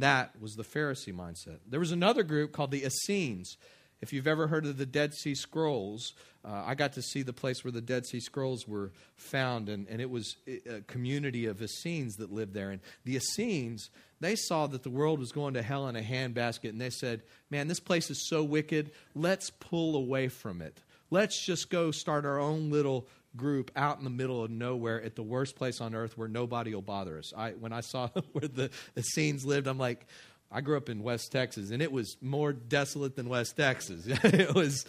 That 0.00 0.40
was 0.40 0.54
the 0.54 0.62
Pharisee 0.62 1.14
mindset. 1.14 1.58
There 1.68 1.80
was 1.80 1.92
another 1.92 2.22
group 2.22 2.52
called 2.52 2.70
the 2.70 2.84
Essenes. 2.84 3.56
If 4.00 4.12
you've 4.12 4.28
ever 4.28 4.46
heard 4.46 4.64
of 4.64 4.76
the 4.76 4.86
Dead 4.86 5.12
Sea 5.12 5.34
Scrolls, 5.34 6.14
uh, 6.44 6.62
I 6.64 6.76
got 6.76 6.92
to 6.92 7.02
see 7.02 7.22
the 7.22 7.32
place 7.32 7.64
where 7.64 7.72
the 7.72 7.80
Dead 7.80 8.06
Sea 8.06 8.20
Scrolls 8.20 8.68
were 8.68 8.92
found, 9.16 9.68
and, 9.68 9.88
and 9.88 10.00
it 10.00 10.08
was 10.08 10.36
a 10.46 10.82
community 10.82 11.46
of 11.46 11.60
Essenes 11.60 12.16
that 12.16 12.32
lived 12.32 12.54
there. 12.54 12.70
And 12.70 12.80
the 13.04 13.16
Essenes, 13.16 13.90
they 14.20 14.36
saw 14.36 14.68
that 14.68 14.84
the 14.84 14.90
world 14.90 15.18
was 15.18 15.32
going 15.32 15.54
to 15.54 15.62
hell 15.62 15.88
in 15.88 15.96
a 15.96 16.00
handbasket, 16.00 16.70
and 16.70 16.80
they 16.80 16.90
said, 16.90 17.22
Man, 17.50 17.66
this 17.66 17.80
place 17.80 18.08
is 18.08 18.28
so 18.28 18.44
wicked, 18.44 18.92
let's 19.16 19.50
pull 19.50 19.96
away 19.96 20.28
from 20.28 20.62
it. 20.62 20.80
Let's 21.10 21.44
just 21.44 21.70
go 21.70 21.90
start 21.90 22.24
our 22.24 22.38
own 22.38 22.70
little 22.70 23.08
group 23.38 23.70
out 23.74 23.96
in 23.96 24.04
the 24.04 24.10
middle 24.10 24.44
of 24.44 24.50
nowhere 24.50 25.02
at 25.02 25.16
the 25.16 25.22
worst 25.22 25.56
place 25.56 25.80
on 25.80 25.94
earth 25.94 26.18
where 26.18 26.28
nobody 26.28 26.74
will 26.74 26.82
bother 26.82 27.18
us. 27.18 27.32
I, 27.34 27.52
when 27.52 27.72
I 27.72 27.80
saw 27.80 28.08
where 28.32 28.48
the 28.48 28.70
Essenes 28.96 29.46
lived, 29.46 29.66
I'm 29.66 29.78
like, 29.78 30.04
I 30.50 30.60
grew 30.60 30.76
up 30.76 30.88
in 30.88 31.02
West 31.02 31.32
Texas, 31.32 31.70
and 31.70 31.82
it 31.82 31.92
was 31.92 32.16
more 32.20 32.52
desolate 32.52 33.16
than 33.16 33.28
West 33.28 33.56
Texas. 33.56 34.04
it 34.06 34.54
was, 34.54 34.86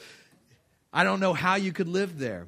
I 0.92 1.04
don't 1.04 1.20
know 1.20 1.34
how 1.34 1.56
you 1.56 1.72
could 1.72 1.88
live 1.88 2.20
there. 2.20 2.48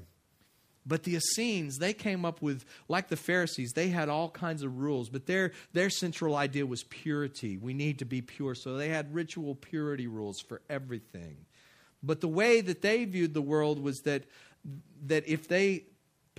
But 0.86 1.04
the 1.04 1.16
Essenes, 1.16 1.78
they 1.78 1.94
came 1.94 2.26
up 2.26 2.42
with, 2.42 2.66
like 2.88 3.08
the 3.08 3.18
Pharisees, 3.18 3.74
they 3.74 3.90
had 3.90 4.10
all 4.10 4.30
kinds 4.30 4.64
of 4.64 4.80
rules, 4.80 5.10
but 5.10 5.28
their, 5.28 5.52
their 5.74 5.92
central 5.92 6.36
idea 6.36 6.66
was 6.66 6.84
purity. 6.84 7.58
We 7.58 7.74
need 7.74 8.00
to 8.00 8.06
be 8.06 8.22
pure. 8.22 8.56
So 8.56 8.78
they 8.78 8.90
had 8.90 9.14
ritual 9.14 9.54
purity 9.54 10.08
rules 10.08 10.40
for 10.40 10.62
everything. 10.70 11.46
But 12.02 12.20
the 12.20 12.28
way 12.28 12.62
that 12.62 12.82
they 12.82 13.06
viewed 13.06 13.36
the 13.36 13.44
world 13.44 13.80
was 13.80 14.00
that, 14.02 14.24
that 15.06 15.28
if 15.28 15.48
they 15.48 15.84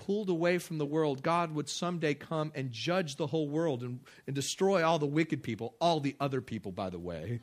pulled 0.07 0.29
away 0.29 0.59
from 0.59 0.79
the 0.79 0.87
world, 0.87 1.23
God 1.23 1.55
would 1.55 1.69
someday 1.69 2.15
come 2.15 2.51
and 2.55 2.73
judge 2.73 3.17
the 3.17 3.27
whole 3.27 3.49
world 3.49 3.83
and, 3.83 4.01
and 4.27 4.35
destroy 4.35 4.85
all 4.85 4.99
the 4.99 5.07
wicked 5.07 5.43
people, 5.43 5.75
all 5.81 6.01
the 6.01 6.17
other 6.19 6.41
people, 6.41 6.73
by 6.73 6.91
the 6.91 6.99
way. 6.99 7.41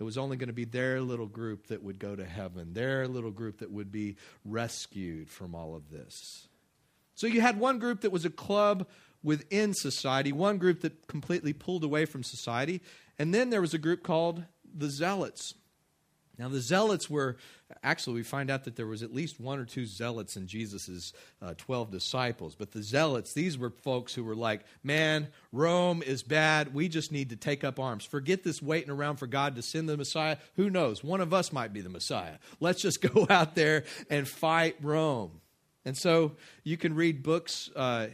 It 0.00 0.02
was 0.02 0.18
only 0.18 0.36
going 0.36 0.48
to 0.48 0.52
be 0.52 0.64
their 0.64 1.00
little 1.00 1.26
group 1.26 1.68
that 1.68 1.82
would 1.82 2.00
go 2.00 2.16
to 2.16 2.24
heaven, 2.24 2.72
their 2.72 3.06
little 3.06 3.30
group 3.30 3.58
that 3.58 3.70
would 3.70 3.92
be 3.92 4.16
rescued 4.44 5.30
from 5.30 5.54
all 5.54 5.76
of 5.76 5.90
this. 5.90 6.48
So 7.14 7.28
you 7.28 7.40
had 7.40 7.60
one 7.60 7.78
group 7.78 8.00
that 8.00 8.10
was 8.10 8.24
a 8.24 8.30
club 8.30 8.88
within 9.22 9.72
society, 9.72 10.32
one 10.32 10.58
group 10.58 10.80
that 10.80 11.06
completely 11.06 11.52
pulled 11.52 11.84
away 11.84 12.04
from 12.04 12.24
society, 12.24 12.82
and 13.16 13.32
then 13.32 13.50
there 13.50 13.60
was 13.60 13.74
a 13.74 13.78
group 13.78 14.02
called 14.02 14.42
the 14.74 14.90
Zealots. 14.90 15.54
Now, 16.38 16.48
the 16.48 16.60
zealots 16.60 17.10
were 17.10 17.36
actually, 17.82 18.14
we 18.14 18.22
find 18.22 18.50
out 18.50 18.64
that 18.64 18.76
there 18.76 18.86
was 18.86 19.02
at 19.02 19.14
least 19.14 19.40
one 19.40 19.58
or 19.58 19.64
two 19.64 19.86
zealots 19.86 20.36
in 20.36 20.46
Jesus' 20.46 21.12
uh, 21.40 21.54
12 21.56 21.90
disciples. 21.90 22.54
But 22.54 22.72
the 22.72 22.82
zealots, 22.82 23.32
these 23.32 23.58
were 23.58 23.70
folks 23.70 24.14
who 24.14 24.24
were 24.24 24.34
like, 24.34 24.62
man, 24.82 25.28
Rome 25.52 26.02
is 26.02 26.22
bad. 26.22 26.74
We 26.74 26.88
just 26.88 27.12
need 27.12 27.30
to 27.30 27.36
take 27.36 27.64
up 27.64 27.78
arms. 27.78 28.04
Forget 28.04 28.42
this 28.44 28.62
waiting 28.62 28.90
around 28.90 29.16
for 29.16 29.26
God 29.26 29.56
to 29.56 29.62
send 29.62 29.88
the 29.88 29.96
Messiah. 29.96 30.36
Who 30.56 30.70
knows? 30.70 31.04
One 31.04 31.20
of 31.20 31.34
us 31.34 31.52
might 31.52 31.72
be 31.72 31.80
the 31.80 31.88
Messiah. 31.88 32.36
Let's 32.60 32.80
just 32.80 33.00
go 33.14 33.26
out 33.28 33.54
there 33.54 33.84
and 34.10 34.26
fight 34.26 34.76
Rome. 34.80 35.40
And 35.84 35.96
so 35.96 36.32
you 36.64 36.76
can 36.76 36.94
read 36.94 37.22
books. 37.22 37.70
Uh, 37.74 38.08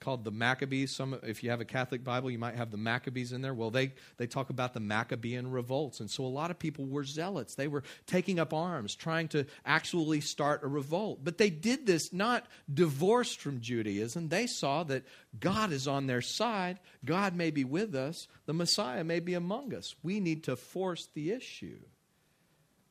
called 0.00 0.24
the 0.24 0.30
Maccabees. 0.30 0.94
Some, 0.94 1.18
if 1.22 1.44
you 1.44 1.50
have 1.50 1.60
a 1.60 1.64
Catholic 1.64 2.02
Bible, 2.02 2.30
you 2.30 2.38
might 2.38 2.56
have 2.56 2.70
the 2.70 2.76
Maccabees 2.76 3.32
in 3.32 3.42
there. 3.42 3.54
Well, 3.54 3.70
they, 3.70 3.92
they 4.16 4.26
talk 4.26 4.50
about 4.50 4.74
the 4.74 4.80
Maccabean 4.80 5.50
revolts. 5.50 6.00
And 6.00 6.10
so 6.10 6.24
a 6.24 6.26
lot 6.26 6.50
of 6.50 6.58
people 6.58 6.86
were 6.86 7.04
zealots. 7.04 7.54
They 7.54 7.68
were 7.68 7.84
taking 8.06 8.38
up 8.38 8.52
arms, 8.52 8.94
trying 8.94 9.28
to 9.28 9.46
actually 9.64 10.20
start 10.20 10.64
a 10.64 10.66
revolt. 10.66 11.20
But 11.22 11.38
they 11.38 11.50
did 11.50 11.86
this 11.86 12.12
not 12.12 12.46
divorced 12.72 13.40
from 13.40 13.60
Judaism. 13.60 14.28
They 14.28 14.46
saw 14.46 14.82
that 14.84 15.04
God 15.38 15.72
is 15.72 15.86
on 15.86 16.06
their 16.06 16.22
side, 16.22 16.80
God 17.04 17.34
may 17.34 17.50
be 17.50 17.64
with 17.64 17.94
us, 17.94 18.28
the 18.46 18.54
Messiah 18.54 19.04
may 19.04 19.20
be 19.20 19.34
among 19.34 19.74
us. 19.74 19.94
We 20.02 20.20
need 20.20 20.44
to 20.44 20.56
force 20.56 21.08
the 21.14 21.32
issue. 21.32 21.78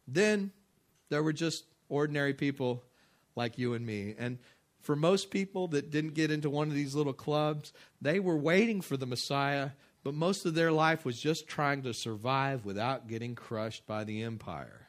Then 0.08 0.52
there 1.10 1.24
were 1.24 1.34
just 1.34 1.66
ordinary 1.90 2.34
people 2.34 2.84
like 3.36 3.58
you 3.58 3.74
and 3.74 3.86
me. 3.86 4.16
And 4.18 4.38
for 4.84 4.96
most 4.98 5.32
people 5.32 5.70
that 5.70 5.90
didn't 5.90 6.14
get 6.14 6.30
into 6.30 6.50
one 6.50 6.68
of 6.68 6.76
these 6.76 6.94
little 6.94 7.14
clubs, 7.14 7.72
they 8.02 8.20
were 8.20 8.38
waiting 8.38 8.82
for 8.82 8.98
the 8.98 9.06
Messiah, 9.06 9.70
but 10.04 10.14
most 10.14 10.46
of 10.46 10.56
their 10.56 10.74
life 10.74 11.06
was 11.06 11.20
just 11.20 11.48
trying 11.48 11.84
to 11.84 11.94
survive 11.94 12.66
without 12.66 13.08
getting 13.08 13.34
crushed 13.34 13.88
by 13.88 14.04
the 14.04 14.22
empire. 14.22 14.88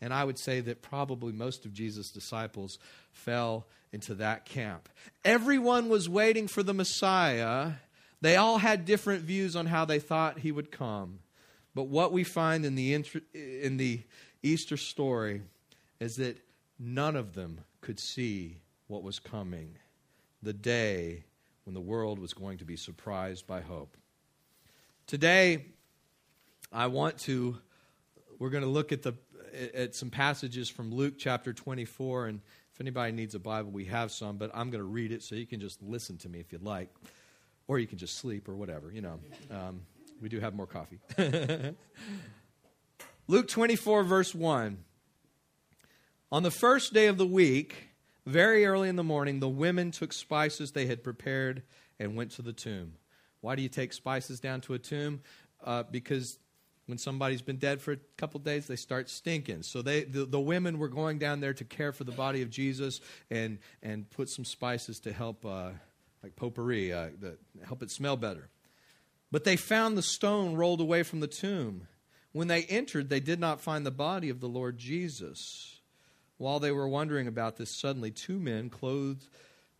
And 0.00 0.14
I 0.14 0.22
would 0.22 0.38
say 0.38 0.60
that 0.60 0.80
probably 0.80 1.32
most 1.32 1.64
of 1.64 1.72
Jesus' 1.72 2.12
disciples 2.12 2.78
fell 3.10 3.66
into 3.92 4.14
that 4.14 4.44
camp. 4.44 4.88
Everyone 5.24 5.88
was 5.88 6.08
waiting 6.08 6.46
for 6.46 6.62
the 6.62 6.74
Messiah. 6.74 7.72
They 8.20 8.36
all 8.36 8.58
had 8.58 8.84
different 8.84 9.22
views 9.22 9.56
on 9.56 9.66
how 9.66 9.84
they 9.84 9.98
thought 9.98 10.38
he 10.38 10.52
would 10.52 10.70
come. 10.70 11.18
But 11.74 11.88
what 11.88 12.12
we 12.12 12.22
find 12.22 12.64
in 12.64 12.76
the, 12.76 12.94
in 13.34 13.76
the 13.76 14.02
Easter 14.42 14.76
story 14.76 15.42
is 15.98 16.16
that 16.16 16.38
none 16.78 17.16
of 17.16 17.34
them 17.34 17.62
could 17.80 17.98
see 17.98 18.58
what 18.88 19.02
was 19.02 19.18
coming 19.18 19.76
the 20.42 20.52
day 20.52 21.24
when 21.64 21.74
the 21.74 21.80
world 21.80 22.18
was 22.18 22.32
going 22.32 22.58
to 22.58 22.64
be 22.64 22.76
surprised 22.76 23.46
by 23.46 23.60
hope. 23.60 23.96
Today, 25.06 25.66
I 26.72 26.86
want 26.86 27.18
to, 27.20 27.58
we're 28.38 28.50
going 28.50 28.62
to 28.62 28.70
look 28.70 28.92
at, 28.92 29.02
the, 29.02 29.14
at 29.74 29.94
some 29.94 30.10
passages 30.10 30.68
from 30.68 30.92
Luke 30.92 31.14
chapter 31.18 31.52
24. 31.52 32.26
And 32.26 32.40
if 32.72 32.80
anybody 32.80 33.12
needs 33.12 33.34
a 33.34 33.38
Bible, 33.38 33.70
we 33.70 33.86
have 33.86 34.12
some, 34.12 34.36
but 34.36 34.50
I'm 34.54 34.70
going 34.70 34.82
to 34.82 34.88
read 34.88 35.10
it 35.10 35.22
so 35.22 35.34
you 35.34 35.46
can 35.46 35.60
just 35.60 35.82
listen 35.82 36.18
to 36.18 36.28
me 36.28 36.38
if 36.38 36.52
you'd 36.52 36.62
like. 36.62 36.88
Or 37.68 37.80
you 37.80 37.86
can 37.88 37.98
just 37.98 38.18
sleep 38.18 38.48
or 38.48 38.54
whatever, 38.54 38.92
you 38.92 39.00
know. 39.00 39.18
Um, 39.50 39.80
we 40.22 40.28
do 40.28 40.38
have 40.38 40.54
more 40.54 40.66
coffee. 40.66 41.00
Luke 43.26 43.48
24, 43.48 44.04
verse 44.04 44.32
1. 44.34 44.78
On 46.30 46.42
the 46.42 46.50
first 46.50 46.92
day 46.92 47.06
of 47.06 47.18
the 47.18 47.26
week, 47.26 47.85
very 48.26 48.66
early 48.66 48.88
in 48.88 48.96
the 48.96 49.04
morning, 49.04 49.40
the 49.40 49.48
women 49.48 49.92
took 49.92 50.12
spices 50.12 50.72
they 50.72 50.86
had 50.86 51.02
prepared 51.04 51.62
and 51.98 52.16
went 52.16 52.32
to 52.32 52.42
the 52.42 52.52
tomb. 52.52 52.94
Why 53.40 53.54
do 53.54 53.62
you 53.62 53.68
take 53.68 53.92
spices 53.92 54.40
down 54.40 54.60
to 54.62 54.74
a 54.74 54.78
tomb? 54.78 55.20
Uh, 55.64 55.84
because 55.84 56.38
when 56.86 56.98
somebody's 56.98 57.42
been 57.42 57.56
dead 57.56 57.80
for 57.80 57.92
a 57.92 57.98
couple 58.16 58.40
days, 58.40 58.66
they 58.66 58.76
start 58.76 59.08
stinking. 59.08 59.62
So 59.62 59.82
they, 59.82 60.04
the, 60.04 60.24
the 60.24 60.40
women 60.40 60.78
were 60.78 60.88
going 60.88 61.18
down 61.18 61.40
there 61.40 61.54
to 61.54 61.64
care 61.64 61.92
for 61.92 62.04
the 62.04 62.12
body 62.12 62.42
of 62.42 62.50
Jesus 62.50 63.00
and, 63.30 63.58
and 63.82 64.08
put 64.10 64.28
some 64.28 64.44
spices 64.44 65.00
to 65.00 65.12
help, 65.12 65.44
uh, 65.44 65.70
like 66.22 66.36
potpourri, 66.36 66.92
uh, 66.92 67.08
help 67.64 67.82
it 67.82 67.90
smell 67.90 68.16
better. 68.16 68.48
But 69.30 69.44
they 69.44 69.56
found 69.56 69.96
the 69.96 70.02
stone 70.02 70.54
rolled 70.54 70.80
away 70.80 71.02
from 71.02 71.20
the 71.20 71.26
tomb. 71.26 71.88
When 72.32 72.48
they 72.48 72.64
entered, 72.64 73.08
they 73.08 73.20
did 73.20 73.40
not 73.40 73.60
find 73.60 73.84
the 73.84 73.90
body 73.90 74.28
of 74.28 74.40
the 74.40 74.48
Lord 74.48 74.78
Jesus. 74.78 75.75
While 76.38 76.60
they 76.60 76.72
were 76.72 76.88
wondering 76.88 77.26
about 77.26 77.56
this, 77.56 77.80
suddenly 77.80 78.10
two 78.10 78.38
men 78.38 78.68
clothed 78.68 79.28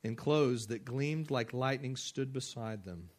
in 0.02 0.16
clothes 0.16 0.66
that 0.66 0.84
gleamed 0.84 1.30
like 1.30 1.52
lightning 1.52 1.96
stood 1.96 2.32
beside 2.32 2.84
them. 2.84 3.10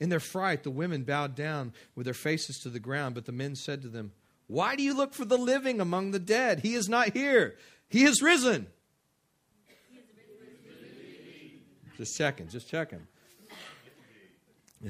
In 0.00 0.08
their 0.08 0.20
fright, 0.20 0.62
the 0.62 0.70
women 0.70 1.02
bowed 1.02 1.34
down 1.34 1.72
with 1.94 2.04
their 2.04 2.14
faces 2.14 2.60
to 2.60 2.70
the 2.70 2.78
ground, 2.78 3.14
but 3.14 3.24
the 3.24 3.32
men 3.32 3.56
said 3.56 3.82
to 3.82 3.88
them, 3.88 4.12
Why 4.46 4.76
do 4.76 4.82
you 4.82 4.94
look 4.94 5.12
for 5.12 5.24
the 5.24 5.36
living 5.36 5.80
among 5.80 6.12
the 6.12 6.18
dead? 6.18 6.60
He 6.60 6.74
is 6.74 6.88
not 6.88 7.12
here, 7.12 7.56
he 7.88 8.04
is 8.04 8.22
risen. 8.22 8.68
Just 11.96 12.16
checking, 12.16 12.48
just 12.48 12.68
checking. 12.68 13.08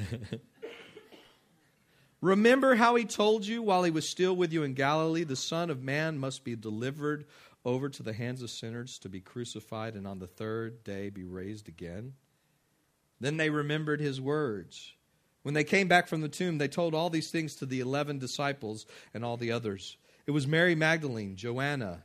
Remember 2.21 2.75
how 2.75 2.97
he 2.97 3.07
told 3.07 3.47
you 3.47 3.63
while 3.63 3.83
he 3.83 3.91
was 3.91 4.11
still 4.11 4.37
with 4.37 4.53
you 4.53 4.63
in 4.63 4.75
Galilee, 4.75 5.25
the 5.25 5.37
Son 5.37 5.71
of 5.71 5.83
Man 5.83 6.19
must 6.19 6.45
be 6.45 6.55
delivered 6.55 7.25
over 7.69 7.89
to 7.89 8.03
the 8.03 8.13
hands 8.13 8.43
of 8.43 8.51
sinners 8.51 8.99
to 9.01 9.09
be 9.09 9.21
crucified 9.21 9.95
and 9.95 10.07
on 10.07 10.19
the 10.19 10.27
third 10.27 10.83
day 10.85 11.11
be 11.11 11.25
raised 11.25 11.69
again? 11.69 12.15
Then 13.21 13.37
they 13.37 13.51
remembered 13.51 14.01
his 14.01 14.21
words. 14.21 14.93
When 15.43 15.55
they 15.55 15.65
came 15.65 15.89
back 15.89 16.09
from 16.09 16.21
the 16.21 16.29
tomb, 16.29 16.59
they 16.59 16.69
told 16.69 16.95
all 16.95 17.11
these 17.11 17.31
things 17.31 17.57
to 17.57 17.67
the 17.67 17.81
eleven 17.81 18.19
disciples 18.19 18.87
and 19.15 19.25
all 19.25 19.37
the 19.37 19.53
others. 19.53 19.97
It 20.27 20.33
was 20.33 20.47
Mary 20.47 20.75
Magdalene, 20.75 21.37
Joanna, 21.37 22.05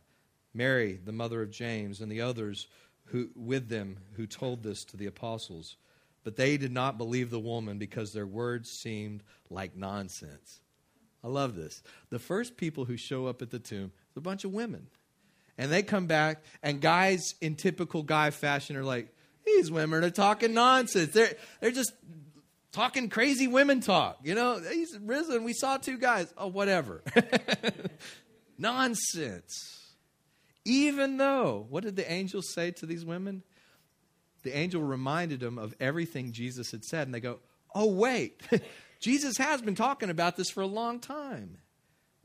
Mary, 0.53 0.99
the 1.03 1.11
mother 1.11 1.41
of 1.41 1.51
James, 1.51 1.99
and 1.99 2.11
the 2.11 2.21
others 2.21 2.67
who, 3.05 3.29
with 3.35 3.69
them 3.69 3.97
who 4.13 4.27
told 4.27 4.63
this 4.63 4.85
to 4.85 4.97
the 4.97 5.07
apostles. 5.07 5.77
But 6.23 6.37
they 6.37 6.57
did 6.57 6.71
not 6.71 6.97
believe 6.97 7.29
the 7.29 7.39
woman 7.39 7.77
because 7.77 8.13
their 8.13 8.27
words 8.27 8.71
seemed 8.71 9.23
like 9.49 9.75
nonsense. 9.75 10.61
I 11.23 11.27
love 11.27 11.55
this. 11.55 11.83
The 12.09 12.19
first 12.19 12.55
people 12.55 12.85
who 12.85 12.97
show 12.97 13.27
up 13.27 13.41
at 13.41 13.49
the 13.49 13.59
tomb 13.59 13.91
is 14.11 14.17
a 14.17 14.21
bunch 14.21 14.45
of 14.45 14.53
women. 14.53 14.87
And 15.57 15.71
they 15.71 15.83
come 15.83 16.07
back, 16.07 16.43
and 16.63 16.81
guys 16.81 17.35
in 17.39 17.55
typical 17.55 18.01
guy 18.01 18.31
fashion 18.31 18.75
are 18.75 18.83
like, 18.83 19.13
these 19.45 19.69
women 19.69 20.03
are 20.03 20.09
talking 20.09 20.53
nonsense. 20.53 21.13
They're, 21.13 21.35
they're 21.59 21.71
just 21.71 21.93
talking 22.71 23.09
crazy 23.09 23.47
women 23.47 23.81
talk. 23.81 24.19
You 24.23 24.35
know, 24.35 24.59
he's 24.59 24.97
risen. 24.99 25.43
We 25.43 25.53
saw 25.53 25.77
two 25.77 25.97
guys. 25.97 26.33
Oh, 26.37 26.47
whatever. 26.47 27.03
nonsense. 28.57 29.93
Even 30.65 31.17
though, 31.17 31.65
what 31.69 31.83
did 31.83 31.95
the 31.95 32.09
angel 32.09 32.41
say 32.41 32.71
to 32.71 32.85
these 32.85 33.05
women? 33.05 33.43
The 34.43 34.55
angel 34.57 34.81
reminded 34.81 35.39
them 35.39 35.57
of 35.57 35.75
everything 35.79 36.31
Jesus 36.31 36.71
had 36.71 36.83
said, 36.83 37.07
and 37.07 37.13
they 37.13 37.19
go, 37.19 37.39
Oh, 37.75 37.91
wait. 37.91 38.41
Jesus 38.99 39.37
has 39.37 39.61
been 39.61 39.75
talking 39.75 40.09
about 40.09 40.37
this 40.37 40.49
for 40.49 40.61
a 40.61 40.67
long 40.67 40.99
time. 40.99 41.57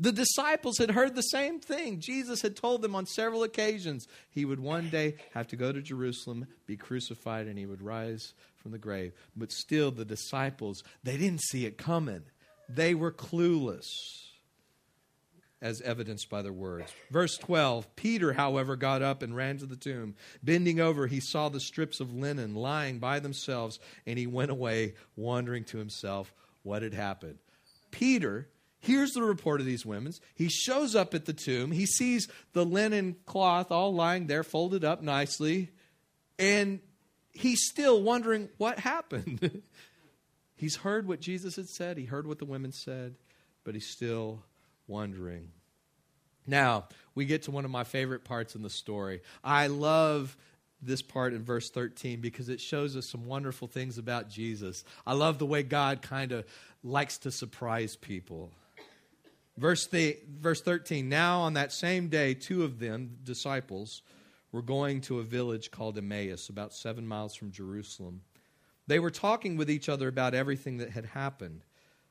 The 0.00 0.12
disciples 0.12 0.78
had 0.78 0.93
heard 0.93 1.17
the 1.17 1.23
same 1.23 1.59
thing. 1.59 1.99
Jesus 1.99 2.40
had 2.40 2.55
told 2.55 2.83
them 2.83 2.95
on 2.95 3.07
several 3.07 3.43
occasions 3.43 4.07
he 4.31 4.45
would 4.45 4.61
one 4.61 4.90
day 4.90 5.17
have 5.35 5.49
to 5.49 5.57
go 5.57 5.73
to 5.73 5.83
Jerusalem, 5.83 6.47
be 6.67 6.76
crucified, 6.76 7.49
and 7.49 7.59
he 7.59 7.67
would 7.67 7.83
rise 7.83 8.35
from 8.57 8.71
the 8.71 8.78
grave. 8.78 9.12
But 9.37 9.50
still, 9.50 9.90
the 9.90 10.05
disciples, 10.05 10.85
they 11.02 11.17
didn't 11.17 11.43
see 11.43 11.67
it 11.67 11.78
coming. 11.78 12.23
They 12.69 12.95
were 12.95 13.11
clueless, 13.11 13.88
as 15.61 15.81
evidenced 15.81 16.31
by 16.31 16.43
their 16.43 16.52
words. 16.52 16.93
Verse 17.11 17.37
12 17.37 17.97
Peter, 17.97 18.35
however, 18.35 18.76
got 18.76 19.02
up 19.02 19.23
and 19.23 19.35
ran 19.35 19.59
to 19.59 19.67
the 19.67 19.75
tomb. 19.75 20.14
Bending 20.45 20.78
over, 20.78 21.09
he 21.09 21.19
saw 21.19 21.49
the 21.49 21.59
strips 21.59 21.99
of 21.99 22.14
linen 22.14 22.55
lying 22.55 23.00
by 23.00 23.19
themselves, 23.19 23.81
and 24.07 24.17
he 24.17 24.28
went 24.28 24.52
away, 24.52 24.95
wondering 25.17 25.64
to 25.64 25.78
himself 25.78 26.33
what 26.62 26.83
had 26.83 26.95
happened. 26.95 27.38
Peter 27.90 28.49
hears 28.80 29.12
the 29.12 29.23
report 29.23 29.61
of 29.61 29.66
these 29.66 29.85
women. 29.85 30.12
He 30.35 30.49
shows 30.49 30.94
up 30.94 31.14
at 31.14 31.25
the 31.25 31.32
tomb. 31.32 31.73
He 31.73 31.87
sees 31.87 32.28
the 32.52 32.64
linen 32.64 33.16
cloth 33.26 33.70
all 33.70 33.94
lying 33.94 34.26
there, 34.26 34.44
folded 34.44 34.85
up 34.85 35.02
nicely. 35.02 35.70
And 36.38 36.80
he's 37.32 37.68
still 37.68 38.02
wondering 38.02 38.49
what 38.58 38.78
happened. 38.78 39.62
he's 40.56 40.76
heard 40.76 41.08
what 41.08 41.20
Jesus 41.20 41.56
had 41.56 41.68
said, 41.68 41.99
he 41.99 42.04
heard 42.04 42.26
what 42.26 42.38
the 42.38 42.44
women 42.44 42.73
said, 42.73 43.16
but 43.64 43.75
he's 43.75 43.88
still 43.88 44.42
wondering. 44.87 45.50
Now, 46.47 46.88
we 47.14 47.26
get 47.26 47.42
to 47.42 47.50
one 47.50 47.64
of 47.64 47.70
my 47.70 47.85
favorite 47.85 48.25
parts 48.25 48.54
in 48.54 48.62
the 48.62 48.70
story. 48.70 49.20
I 49.44 49.66
love 49.66 50.37
this 50.80 51.02
part 51.02 51.35
in 51.35 51.42
verse 51.42 51.70
13 51.70 52.20
because 52.20 52.49
it 52.49 52.61
shows 52.61 52.97
us 52.97 53.08
some 53.11 53.26
wonderful 53.26 53.68
things 53.68 53.99
about 53.99 54.30
Jesus. 54.30 54.85
I 55.06 55.12
love 55.14 55.38
the 55.38 55.47
way 55.47 55.62
God 55.62 56.00
kind 56.00 56.32
of 56.32 56.47
likes 56.82 57.18
to 57.18 57.30
surprise 57.30 57.97
people. 57.97 58.52
Verse, 59.58 59.88
the, 59.88 60.16
verse 60.40 60.60
13 60.62 61.08
Now 61.08 61.40
on 61.40 61.54
that 61.54 61.72
same 61.72 62.08
day, 62.08 62.34
two 62.34 62.62
of 62.62 62.78
them, 62.78 63.18
disciples, 63.24 64.02
were 64.52 64.62
going 64.62 65.00
to 65.02 65.18
a 65.18 65.25
village 65.25 65.71
called 65.73 65.99
Emmaus, 65.99 66.49
about 66.49 66.73
seven 66.73 67.06
miles 67.06 67.34
from 67.34 67.50
Jerusalem. 67.50 68.23
They 68.86 69.00
were 69.00 69.10
talking 69.10 69.56
with 69.56 69.68
each 69.68 69.88
other 69.88 70.06
about 70.06 70.34
everything 70.34 70.78
that 70.78 70.90
had 70.90 71.06
happened. 71.06 71.62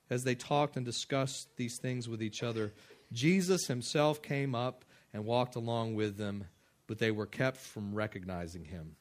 As 0.09 0.23
they 0.23 0.35
talked 0.35 0.75
and 0.75 0.85
discussed 0.85 1.47
these 1.55 1.79
things 1.79 2.07
with 2.07 2.21
each 2.21 2.43
other, 2.43 2.73
Jesus 3.13 3.67
himself 3.67 4.21
came 4.21 4.53
up 4.53 4.83
and 5.13 5.25
walked 5.25 5.55
along 5.55 5.95
with 5.95 6.17
them, 6.17 6.43
but 6.85 6.99
they 6.99 7.11
were 7.11 7.25
kept 7.25 7.57
from 7.57 7.95
recognizing 7.95 8.65
him. 8.65 8.97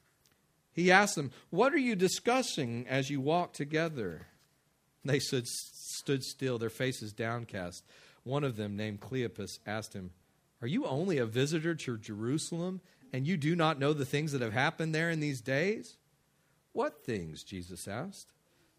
He 0.71 0.91
asked 0.91 1.15
them, 1.15 1.31
What 1.49 1.73
are 1.73 1.79
you 1.79 1.95
discussing 1.95 2.85
as 2.87 3.09
you 3.09 3.19
walk 3.19 3.53
together? 3.53 4.27
They 5.03 5.19
stood, 5.19 5.47
stood 5.47 6.23
still, 6.23 6.57
their 6.57 6.69
faces 6.69 7.13
downcast. 7.13 7.83
One 8.27 8.43
of 8.43 8.57
them, 8.57 8.75
named 8.75 8.99
Cleopas, 8.99 9.59
asked 9.65 9.93
him, 9.93 10.11
Are 10.61 10.67
you 10.67 10.85
only 10.85 11.17
a 11.17 11.25
visitor 11.25 11.73
to 11.75 11.97
Jerusalem, 11.97 12.81
and 13.13 13.25
you 13.25 13.37
do 13.37 13.55
not 13.55 13.79
know 13.79 13.93
the 13.93 14.05
things 14.05 14.33
that 14.33 14.41
have 14.41 14.53
happened 14.53 14.93
there 14.93 15.09
in 15.09 15.19
these 15.19 15.41
days? 15.41 15.97
What 16.73 17.03
things? 17.03 17.43
Jesus 17.43 17.87
asked. 17.87 18.33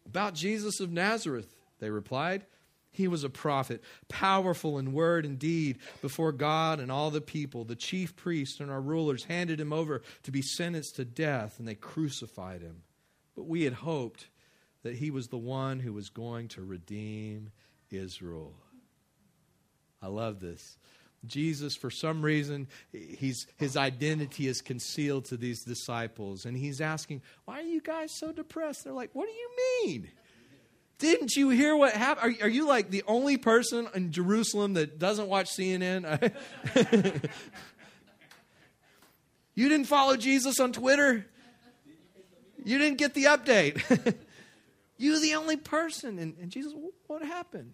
About 0.05 0.35
Jesus 0.35 0.79
of 0.79 0.91
Nazareth, 0.91 1.55
they 1.79 1.89
replied. 1.89 2.45
He 2.91 3.07
was 3.07 3.23
a 3.23 3.29
prophet, 3.29 3.83
powerful 4.07 4.79
in 4.79 4.93
word 4.93 5.25
and 5.25 5.37
deed 5.37 5.77
before 6.01 6.31
God 6.31 6.79
and 6.79 6.91
all 6.91 7.11
the 7.11 7.21
people. 7.21 7.63
The 7.63 7.75
chief 7.75 8.15
priests 8.15 8.59
and 8.59 8.71
our 8.71 8.81
rulers 8.81 9.25
handed 9.25 9.59
him 9.59 9.73
over 9.73 10.01
to 10.23 10.31
be 10.31 10.41
sentenced 10.41 10.95
to 10.95 11.05
death, 11.05 11.59
and 11.59 11.67
they 11.67 11.75
crucified 11.75 12.61
him. 12.61 12.83
But 13.35 13.47
we 13.47 13.63
had 13.63 13.73
hoped 13.73 14.27
that 14.83 14.95
he 14.95 15.11
was 15.11 15.27
the 15.27 15.37
one 15.37 15.79
who 15.79 15.93
was 15.93 16.09
going 16.09 16.47
to 16.49 16.63
redeem 16.63 17.51
Israel. 17.91 18.53
I 20.01 20.07
love 20.07 20.39
this. 20.39 20.77
Jesus, 21.25 21.75
for 21.75 21.89
some 21.89 22.21
reason, 22.21 22.67
he's, 22.91 23.45
his 23.57 23.75
identity 23.75 24.47
is 24.47 24.61
concealed 24.61 25.25
to 25.25 25.37
these 25.37 25.63
disciples. 25.63 26.45
And 26.45 26.57
he's 26.57 26.79
asking, 26.79 27.21
Why 27.45 27.59
are 27.59 27.63
you 27.63 27.81
guys 27.81 28.11
so 28.17 28.31
depressed? 28.31 28.85
They're 28.85 28.93
like, 28.93 29.09
What 29.13 29.27
do 29.27 29.33
you 29.33 29.49
mean? 29.83 30.09
Didn't 30.97 31.35
you 31.35 31.49
hear 31.49 31.75
what 31.75 31.93
happened? 31.93 32.37
Are, 32.41 32.45
are 32.45 32.49
you 32.49 32.67
like 32.67 32.89
the 32.89 33.03
only 33.07 33.37
person 33.37 33.87
in 33.93 34.11
Jerusalem 34.11 34.73
that 34.73 34.99
doesn't 34.99 35.27
watch 35.27 35.49
CNN? 35.49 36.33
you 39.55 39.69
didn't 39.69 39.87
follow 39.87 40.17
Jesus 40.17 40.59
on 40.59 40.73
Twitter? 40.73 41.25
You 42.65 42.77
didn't 42.77 42.97
get 42.97 43.13
the 43.13 43.25
update. 43.25 44.15
You're 44.97 45.19
the 45.19 45.35
only 45.35 45.55
person. 45.55 46.19
And, 46.19 46.35
and 46.41 46.51
Jesus, 46.51 46.73
what 47.07 47.23
happened? 47.23 47.73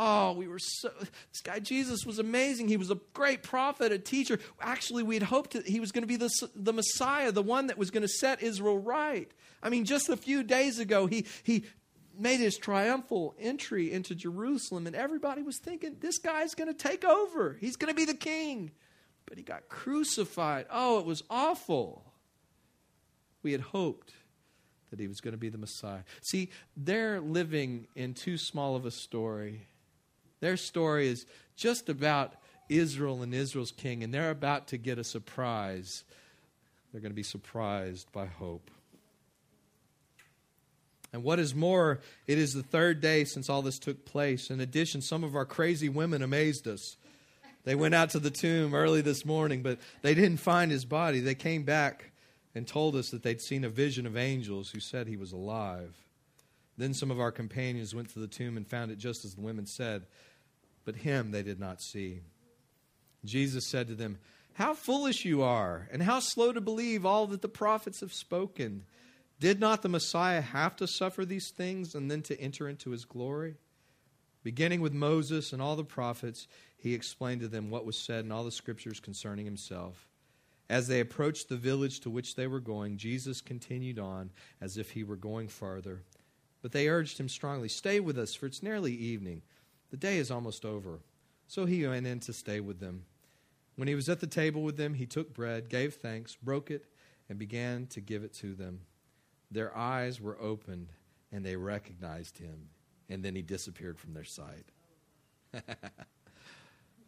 Oh, 0.00 0.30
we 0.30 0.46
were 0.46 0.60
so. 0.60 0.90
This 1.00 1.40
guy 1.42 1.58
Jesus 1.58 2.06
was 2.06 2.20
amazing. 2.20 2.68
He 2.68 2.76
was 2.76 2.92
a 2.92 3.00
great 3.14 3.42
prophet, 3.42 3.90
a 3.90 3.98
teacher. 3.98 4.38
Actually, 4.60 5.02
we 5.02 5.16
had 5.16 5.24
hoped 5.24 5.54
that 5.54 5.66
he 5.66 5.80
was 5.80 5.90
going 5.90 6.04
to 6.04 6.06
be 6.06 6.14
the, 6.14 6.30
the 6.54 6.72
Messiah, 6.72 7.32
the 7.32 7.42
one 7.42 7.66
that 7.66 7.76
was 7.76 7.90
going 7.90 8.02
to 8.02 8.08
set 8.08 8.40
Israel 8.40 8.78
right. 8.78 9.28
I 9.60 9.70
mean, 9.70 9.84
just 9.84 10.08
a 10.08 10.16
few 10.16 10.44
days 10.44 10.78
ago, 10.78 11.06
he, 11.06 11.26
he 11.42 11.64
made 12.16 12.38
his 12.38 12.56
triumphal 12.56 13.34
entry 13.40 13.90
into 13.92 14.14
Jerusalem, 14.14 14.86
and 14.86 14.94
everybody 14.94 15.42
was 15.42 15.58
thinking, 15.58 15.96
this 15.98 16.18
guy's 16.18 16.54
going 16.54 16.68
to 16.68 16.74
take 16.74 17.04
over. 17.04 17.56
He's 17.60 17.74
going 17.74 17.92
to 17.92 17.96
be 17.96 18.04
the 18.04 18.14
king. 18.14 18.70
But 19.26 19.36
he 19.36 19.42
got 19.42 19.68
crucified. 19.68 20.66
Oh, 20.70 21.00
it 21.00 21.06
was 21.06 21.24
awful. 21.28 22.04
We 23.42 23.50
had 23.50 23.62
hoped 23.62 24.14
that 24.90 25.00
he 25.00 25.08
was 25.08 25.20
going 25.20 25.32
to 25.32 25.38
be 25.38 25.48
the 25.48 25.58
Messiah. 25.58 26.02
See, 26.22 26.50
they're 26.76 27.20
living 27.20 27.88
in 27.96 28.14
too 28.14 28.38
small 28.38 28.76
of 28.76 28.86
a 28.86 28.92
story 28.92 29.66
their 30.40 30.56
story 30.56 31.08
is 31.08 31.26
just 31.56 31.88
about 31.88 32.34
Israel 32.68 33.22
and 33.22 33.34
Israel's 33.34 33.72
king, 33.72 34.02
and 34.02 34.12
they're 34.12 34.30
about 34.30 34.68
to 34.68 34.78
get 34.78 34.98
a 34.98 35.04
surprise. 35.04 36.04
They're 36.92 37.00
going 37.00 37.12
to 37.12 37.16
be 37.16 37.22
surprised 37.22 38.10
by 38.12 38.26
hope. 38.26 38.70
And 41.12 41.22
what 41.22 41.38
is 41.38 41.54
more, 41.54 42.00
it 42.26 42.38
is 42.38 42.52
the 42.52 42.62
third 42.62 43.00
day 43.00 43.24
since 43.24 43.48
all 43.48 43.62
this 43.62 43.78
took 43.78 44.04
place. 44.04 44.50
In 44.50 44.60
addition, 44.60 45.00
some 45.00 45.24
of 45.24 45.34
our 45.34 45.46
crazy 45.46 45.88
women 45.88 46.22
amazed 46.22 46.68
us. 46.68 46.96
They 47.64 47.74
went 47.74 47.94
out 47.94 48.10
to 48.10 48.18
the 48.18 48.30
tomb 48.30 48.74
early 48.74 49.00
this 49.00 49.24
morning, 49.24 49.62
but 49.62 49.78
they 50.02 50.14
didn't 50.14 50.38
find 50.38 50.70
his 50.70 50.84
body. 50.84 51.20
They 51.20 51.34
came 51.34 51.64
back 51.64 52.12
and 52.54 52.66
told 52.66 52.94
us 52.94 53.10
that 53.10 53.22
they'd 53.22 53.40
seen 53.40 53.64
a 53.64 53.68
vision 53.68 54.06
of 54.06 54.16
angels 54.16 54.70
who 54.70 54.80
said 54.80 55.06
he 55.06 55.16
was 55.16 55.32
alive. 55.32 55.94
Then 56.76 56.94
some 56.94 57.10
of 57.10 57.20
our 57.20 57.32
companions 57.32 57.94
went 57.94 58.10
to 58.10 58.20
the 58.20 58.28
tomb 58.28 58.56
and 58.56 58.66
found 58.66 58.90
it 58.90 58.98
just 58.98 59.24
as 59.24 59.34
the 59.34 59.40
women 59.40 59.66
said 59.66 60.06
but 60.88 60.96
him 60.96 61.32
they 61.32 61.42
did 61.42 61.60
not 61.60 61.82
see. 61.82 62.20
Jesus 63.22 63.66
said 63.66 63.88
to 63.88 63.94
them, 63.94 64.16
How 64.54 64.72
foolish 64.72 65.22
you 65.22 65.42
are, 65.42 65.86
and 65.92 66.02
how 66.02 66.18
slow 66.18 66.50
to 66.50 66.62
believe 66.62 67.04
all 67.04 67.26
that 67.26 67.42
the 67.42 67.46
prophets 67.46 68.00
have 68.00 68.14
spoken. 68.14 68.84
Did 69.38 69.60
not 69.60 69.82
the 69.82 69.90
Messiah 69.90 70.40
have 70.40 70.76
to 70.76 70.86
suffer 70.86 71.26
these 71.26 71.50
things 71.50 71.94
and 71.94 72.10
then 72.10 72.22
to 72.22 72.40
enter 72.40 72.70
into 72.70 72.88
his 72.88 73.04
glory? 73.04 73.56
Beginning 74.42 74.80
with 74.80 74.94
Moses 74.94 75.52
and 75.52 75.60
all 75.60 75.76
the 75.76 75.84
prophets, 75.84 76.48
he 76.78 76.94
explained 76.94 77.42
to 77.42 77.48
them 77.48 77.68
what 77.68 77.84
was 77.84 78.02
said 78.02 78.24
in 78.24 78.32
all 78.32 78.44
the 78.44 78.50
scriptures 78.50 78.98
concerning 78.98 79.44
himself. 79.44 80.08
As 80.70 80.88
they 80.88 81.00
approached 81.00 81.50
the 81.50 81.58
village 81.58 82.00
to 82.00 82.08
which 82.08 82.34
they 82.34 82.46
were 82.46 82.60
going, 82.60 82.96
Jesus 82.96 83.42
continued 83.42 83.98
on 83.98 84.30
as 84.58 84.78
if 84.78 84.92
he 84.92 85.04
were 85.04 85.16
going 85.16 85.48
farther. 85.48 86.00
But 86.62 86.72
they 86.72 86.88
urged 86.88 87.20
him 87.20 87.28
strongly, 87.28 87.68
Stay 87.68 88.00
with 88.00 88.16
us, 88.16 88.34
for 88.34 88.46
it's 88.46 88.62
nearly 88.62 88.94
evening. 88.94 89.42
The 89.90 89.96
day 89.96 90.18
is 90.18 90.30
almost 90.30 90.64
over. 90.64 91.00
So 91.46 91.64
he 91.64 91.86
went 91.86 92.06
in 92.06 92.20
to 92.20 92.32
stay 92.32 92.60
with 92.60 92.78
them. 92.78 93.04
When 93.76 93.88
he 93.88 93.94
was 93.94 94.08
at 94.08 94.20
the 94.20 94.26
table 94.26 94.62
with 94.62 94.76
them, 94.76 94.94
he 94.94 95.06
took 95.06 95.32
bread, 95.32 95.68
gave 95.68 95.94
thanks, 95.94 96.34
broke 96.34 96.70
it, 96.70 96.84
and 97.28 97.38
began 97.38 97.86
to 97.88 98.00
give 98.00 98.24
it 98.24 98.34
to 98.34 98.54
them. 98.54 98.80
Their 99.50 99.74
eyes 99.76 100.20
were 100.20 100.38
opened, 100.40 100.88
and 101.32 101.44
they 101.44 101.56
recognized 101.56 102.38
him, 102.38 102.68
and 103.08 103.24
then 103.24 103.34
he 103.34 103.42
disappeared 103.42 103.98
from 103.98 104.14
their 104.14 104.24
sight. 104.24 104.66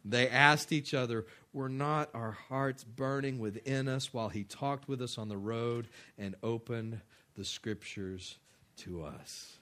they 0.05 0.29
asked 0.29 0.73
each 0.73 0.95
other, 0.95 1.27
Were 1.53 1.69
not 1.69 2.09
our 2.15 2.33
hearts 2.49 2.85
burning 2.85 3.39
within 3.39 3.89
us 3.89 4.15
while 4.15 4.29
he 4.31 4.45
talked 4.45 4.89
with 4.89 5.03
us 5.03 5.19
on 5.19 5.29
the 5.29 5.37
road 5.37 5.89
and 6.17 6.35
opened 6.43 7.01
the 7.35 7.45
scriptures 7.45 8.39
to 8.79 9.03
us. 9.03 9.59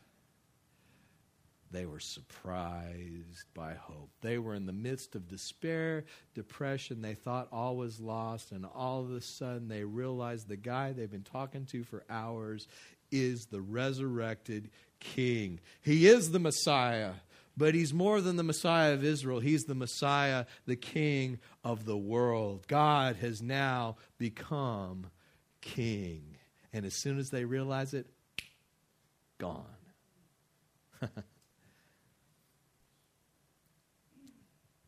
They 1.70 1.84
were 1.84 2.00
surprised 2.00 3.44
by 3.54 3.74
hope. 3.74 4.10
They 4.22 4.38
were 4.38 4.54
in 4.54 4.64
the 4.64 4.72
midst 4.72 5.14
of 5.14 5.28
despair, 5.28 6.04
depression. 6.34 7.02
They 7.02 7.14
thought 7.14 7.48
all 7.52 7.76
was 7.76 8.00
lost, 8.00 8.52
and 8.52 8.64
all 8.64 9.02
of 9.02 9.10
a 9.12 9.20
sudden 9.20 9.68
they 9.68 9.84
realized 9.84 10.48
the 10.48 10.56
guy 10.56 10.92
they've 10.92 11.10
been 11.10 11.22
talking 11.22 11.66
to 11.66 11.84
for 11.84 12.04
hours 12.08 12.66
is 13.10 13.46
the 13.46 13.60
resurrected 13.60 14.70
king. 14.98 15.60
He 15.82 16.06
is 16.06 16.30
the 16.30 16.38
Messiah, 16.38 17.12
but 17.56 17.74
he's 17.74 17.92
more 17.92 18.20
than 18.20 18.36
the 18.36 18.42
Messiah 18.42 18.94
of 18.94 19.04
Israel. 19.04 19.40
He's 19.40 19.64
the 19.64 19.74
Messiah, 19.74 20.46
the 20.66 20.76
king 20.76 21.38
of 21.64 21.84
the 21.84 21.96
world. 21.96 22.66
God 22.66 23.16
has 23.16 23.42
now 23.42 23.96
become 24.18 25.08
king. 25.60 26.36
And 26.72 26.86
as 26.86 26.94
soon 26.94 27.18
as 27.18 27.28
they 27.28 27.44
realize 27.44 27.94
it, 27.94 28.06
gone. 29.38 29.64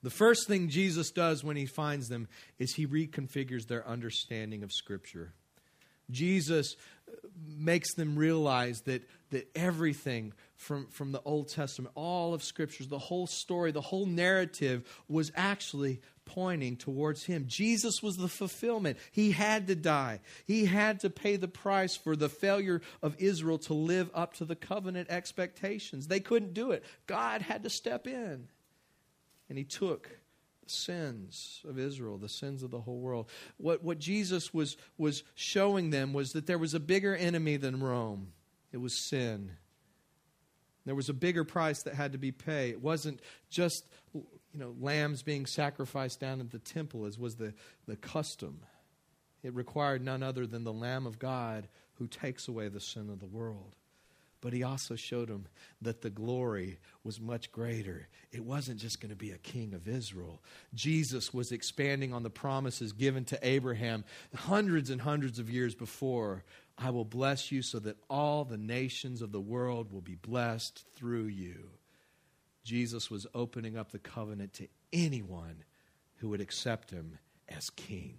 the 0.02 0.10
first 0.10 0.46
thing 0.46 0.68
Jesus 0.68 1.10
does 1.10 1.44
when 1.44 1.56
he 1.56 1.66
finds 1.66 2.08
them 2.08 2.28
is 2.58 2.74
he 2.74 2.86
reconfigures 2.86 3.66
their 3.66 3.86
understanding 3.86 4.62
of 4.62 4.72
Scripture. 4.72 5.32
Jesus 6.10 6.76
uh, 7.08 7.12
makes 7.46 7.94
them 7.94 8.16
realize 8.16 8.80
that, 8.86 9.02
that 9.30 9.48
everything 9.54 10.32
from, 10.56 10.86
from 10.88 11.12
the 11.12 11.20
Old 11.24 11.48
Testament, 11.48 11.92
all 11.94 12.34
of 12.34 12.42
Scriptures, 12.42 12.88
the 12.88 12.98
whole 12.98 13.26
story, 13.26 13.72
the 13.72 13.80
whole 13.80 14.06
narrative 14.06 14.84
was 15.08 15.30
actually 15.34 16.00
pointing 16.24 16.76
towards 16.76 17.24
him. 17.24 17.44
Jesus 17.46 18.02
was 18.02 18.16
the 18.16 18.28
fulfillment. 18.28 18.98
He 19.10 19.32
had 19.32 19.66
to 19.66 19.74
die, 19.74 20.20
he 20.46 20.64
had 20.64 21.00
to 21.00 21.10
pay 21.10 21.36
the 21.36 21.48
price 21.48 21.96
for 21.96 22.16
the 22.16 22.28
failure 22.28 22.80
of 23.02 23.16
Israel 23.18 23.58
to 23.58 23.74
live 23.74 24.10
up 24.14 24.34
to 24.34 24.44
the 24.44 24.56
covenant 24.56 25.10
expectations. 25.10 26.06
They 26.06 26.20
couldn't 26.20 26.54
do 26.54 26.70
it. 26.70 26.84
God 27.06 27.42
had 27.42 27.64
to 27.64 27.70
step 27.70 28.06
in. 28.06 28.48
And 29.50 29.58
he 29.58 29.64
took 29.64 30.08
the 30.64 30.70
sins 30.70 31.60
of 31.68 31.78
Israel, 31.78 32.16
the 32.16 32.28
sins 32.28 32.62
of 32.62 32.70
the 32.70 32.80
whole 32.80 33.00
world. 33.00 33.28
What, 33.58 33.84
what 33.84 33.98
Jesus 33.98 34.54
was, 34.54 34.78
was 34.96 35.24
showing 35.34 35.90
them 35.90 36.14
was 36.14 36.32
that 36.32 36.46
there 36.46 36.56
was 36.56 36.72
a 36.72 36.80
bigger 36.80 37.14
enemy 37.14 37.58
than 37.58 37.82
Rome 37.82 38.32
it 38.72 38.78
was 38.78 38.94
sin. 38.94 39.50
There 40.86 40.94
was 40.94 41.08
a 41.08 41.14
bigger 41.14 41.44
price 41.44 41.82
that 41.82 41.94
had 41.94 42.12
to 42.12 42.18
be 42.18 42.32
paid. 42.32 42.70
It 42.70 42.82
wasn't 42.82 43.20
just 43.50 43.84
you 44.14 44.24
know, 44.54 44.74
lambs 44.80 45.22
being 45.22 45.46
sacrificed 45.46 46.20
down 46.20 46.40
at 46.40 46.50
the 46.50 46.58
temple, 46.58 47.04
as 47.06 47.18
was 47.18 47.36
the, 47.36 47.54
the 47.86 47.96
custom. 47.96 48.60
It 49.42 49.54
required 49.54 50.04
none 50.04 50.22
other 50.22 50.46
than 50.46 50.64
the 50.64 50.72
Lamb 50.72 51.06
of 51.06 51.18
God 51.18 51.68
who 51.94 52.06
takes 52.06 52.48
away 52.48 52.68
the 52.68 52.80
sin 52.80 53.10
of 53.10 53.20
the 53.20 53.26
world. 53.26 53.76
But 54.40 54.54
he 54.54 54.62
also 54.62 54.96
showed 54.96 55.28
him 55.28 55.46
that 55.82 56.00
the 56.00 56.08
glory 56.08 56.78
was 57.04 57.20
much 57.20 57.52
greater. 57.52 58.08
It 58.32 58.42
wasn't 58.42 58.80
just 58.80 59.00
going 59.00 59.10
to 59.10 59.16
be 59.16 59.32
a 59.32 59.38
king 59.38 59.74
of 59.74 59.86
Israel. 59.86 60.42
Jesus 60.74 61.34
was 61.34 61.52
expanding 61.52 62.14
on 62.14 62.22
the 62.22 62.30
promises 62.30 62.92
given 62.92 63.24
to 63.26 63.38
Abraham 63.46 64.04
hundreds 64.34 64.88
and 64.88 65.00
hundreds 65.00 65.38
of 65.38 65.50
years 65.50 65.74
before. 65.74 66.44
I 66.78 66.88
will 66.88 67.04
bless 67.04 67.52
you 67.52 67.60
so 67.60 67.78
that 67.80 67.98
all 68.08 68.44
the 68.44 68.56
nations 68.56 69.20
of 69.20 69.30
the 69.30 69.40
world 69.40 69.92
will 69.92 70.00
be 70.00 70.14
blessed 70.14 70.86
through 70.94 71.26
you. 71.26 71.68
Jesus 72.64 73.10
was 73.10 73.26
opening 73.34 73.76
up 73.76 73.92
the 73.92 73.98
covenant 73.98 74.54
to 74.54 74.68
anyone 74.92 75.64
who 76.16 76.30
would 76.30 76.40
accept 76.40 76.90
him 76.90 77.18
as 77.48 77.68
king. 77.70 78.18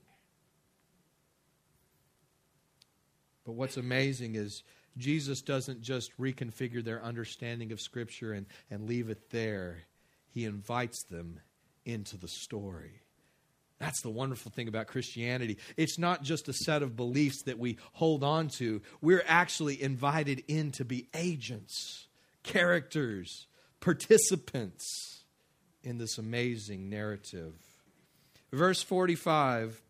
But 3.43 3.53
what's 3.53 3.77
amazing 3.77 4.35
is 4.35 4.63
Jesus 4.97 5.41
doesn't 5.41 5.81
just 5.81 6.17
reconfigure 6.17 6.83
their 6.83 7.03
understanding 7.03 7.71
of 7.71 7.81
Scripture 7.81 8.33
and, 8.33 8.45
and 8.69 8.87
leave 8.87 9.09
it 9.09 9.29
there, 9.29 9.79
He 10.29 10.45
invites 10.45 11.03
them 11.03 11.39
into 11.85 12.17
the 12.17 12.27
story. 12.27 13.01
That's 13.79 14.01
the 14.01 14.11
wonderful 14.11 14.51
thing 14.51 14.67
about 14.67 14.85
Christianity. 14.87 15.57
It's 15.75 15.97
not 15.97 16.21
just 16.21 16.47
a 16.47 16.53
set 16.53 16.83
of 16.83 16.95
beliefs 16.95 17.41
that 17.43 17.57
we 17.57 17.77
hold 17.93 18.23
on 18.23 18.49
to, 18.59 18.81
we're 19.01 19.23
actually 19.25 19.81
invited 19.81 20.43
in 20.47 20.71
to 20.73 20.85
be 20.85 21.07
agents, 21.15 22.07
characters, 22.43 23.47
participants 23.79 25.23
in 25.83 25.97
this 25.97 26.19
amazing 26.19 26.89
narrative. 26.89 27.53
Verse 28.53 28.83
45 28.83 29.81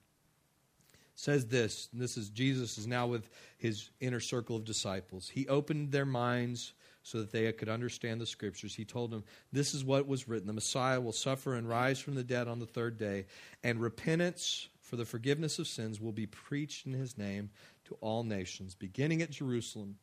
says 1.22 1.46
this, 1.46 1.88
and 1.92 2.02
this 2.02 2.18
is 2.18 2.30
Jesus 2.30 2.80
is 2.80 2.88
now 2.88 3.06
with 3.06 3.30
his 3.60 3.92
inner 4.00 4.20
circle 4.20 4.56
of 4.56 4.66
disciples. 4.66 5.30
He 5.30 5.48
opened 5.48 5.92
their 5.92 6.06
minds 6.06 6.74
so 7.04 7.20
that 7.20 7.32
they 7.32 7.52
could 7.52 7.70
understand 7.70 8.20
the 8.20 8.26
scriptures. 8.26 8.74
He 8.74 8.86
told 8.86 9.12
them, 9.12 9.24
This 9.52 9.76
is 9.76 9.86
what 9.86 10.08
was 10.08 10.28
written 10.28 10.48
the 10.48 10.54
Messiah 10.54 11.00
will 11.00 11.12
suffer 11.12 11.54
and 11.54 11.70
rise 11.70 12.00
from 12.00 12.16
the 12.16 12.24
dead 12.24 12.48
on 12.48 12.58
the 12.58 12.66
third 12.66 12.98
day, 12.98 13.26
and 13.64 13.80
repentance 13.80 14.68
for 14.82 14.96
the 14.96 15.06
forgiveness 15.06 15.60
of 15.60 15.68
sins 15.68 16.02
will 16.02 16.12
be 16.12 16.26
preached 16.26 16.88
in 16.88 16.94
his 16.94 17.20
name 17.20 17.52
to 17.86 17.96
all 18.02 18.24
nations, 18.24 18.74
beginning 18.74 19.22
at 19.22 19.30
Jerusalem. 19.30 19.98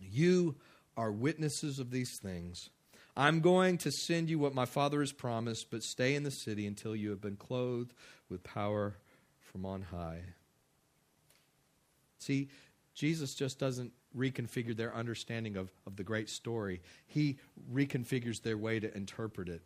You 0.00 0.56
are 0.96 1.12
witnesses 1.12 1.78
of 1.78 1.92
these 1.92 2.18
things. 2.18 2.68
I'm 3.16 3.40
going 3.40 3.78
to 3.78 3.92
send 3.92 4.28
you 4.28 4.40
what 4.40 4.56
my 4.56 4.66
Father 4.66 4.98
has 5.00 5.12
promised, 5.12 5.70
but 5.70 5.84
stay 5.84 6.16
in 6.16 6.24
the 6.24 6.32
city 6.32 6.66
until 6.66 6.96
you 6.96 7.10
have 7.10 7.20
been 7.20 7.36
clothed 7.36 7.94
with 8.28 8.42
power 8.42 8.96
from 9.56 9.64
on 9.64 9.80
high. 9.80 10.20
See, 12.18 12.48
Jesus 12.94 13.34
just 13.34 13.58
doesn't 13.58 13.90
reconfigure 14.14 14.76
their 14.76 14.94
understanding 14.94 15.56
of, 15.56 15.70
of 15.86 15.96
the 15.96 16.04
great 16.04 16.28
story, 16.28 16.82
He 17.06 17.38
reconfigures 17.72 18.42
their 18.42 18.58
way 18.58 18.80
to 18.80 18.94
interpret 18.94 19.48
it. 19.48 19.62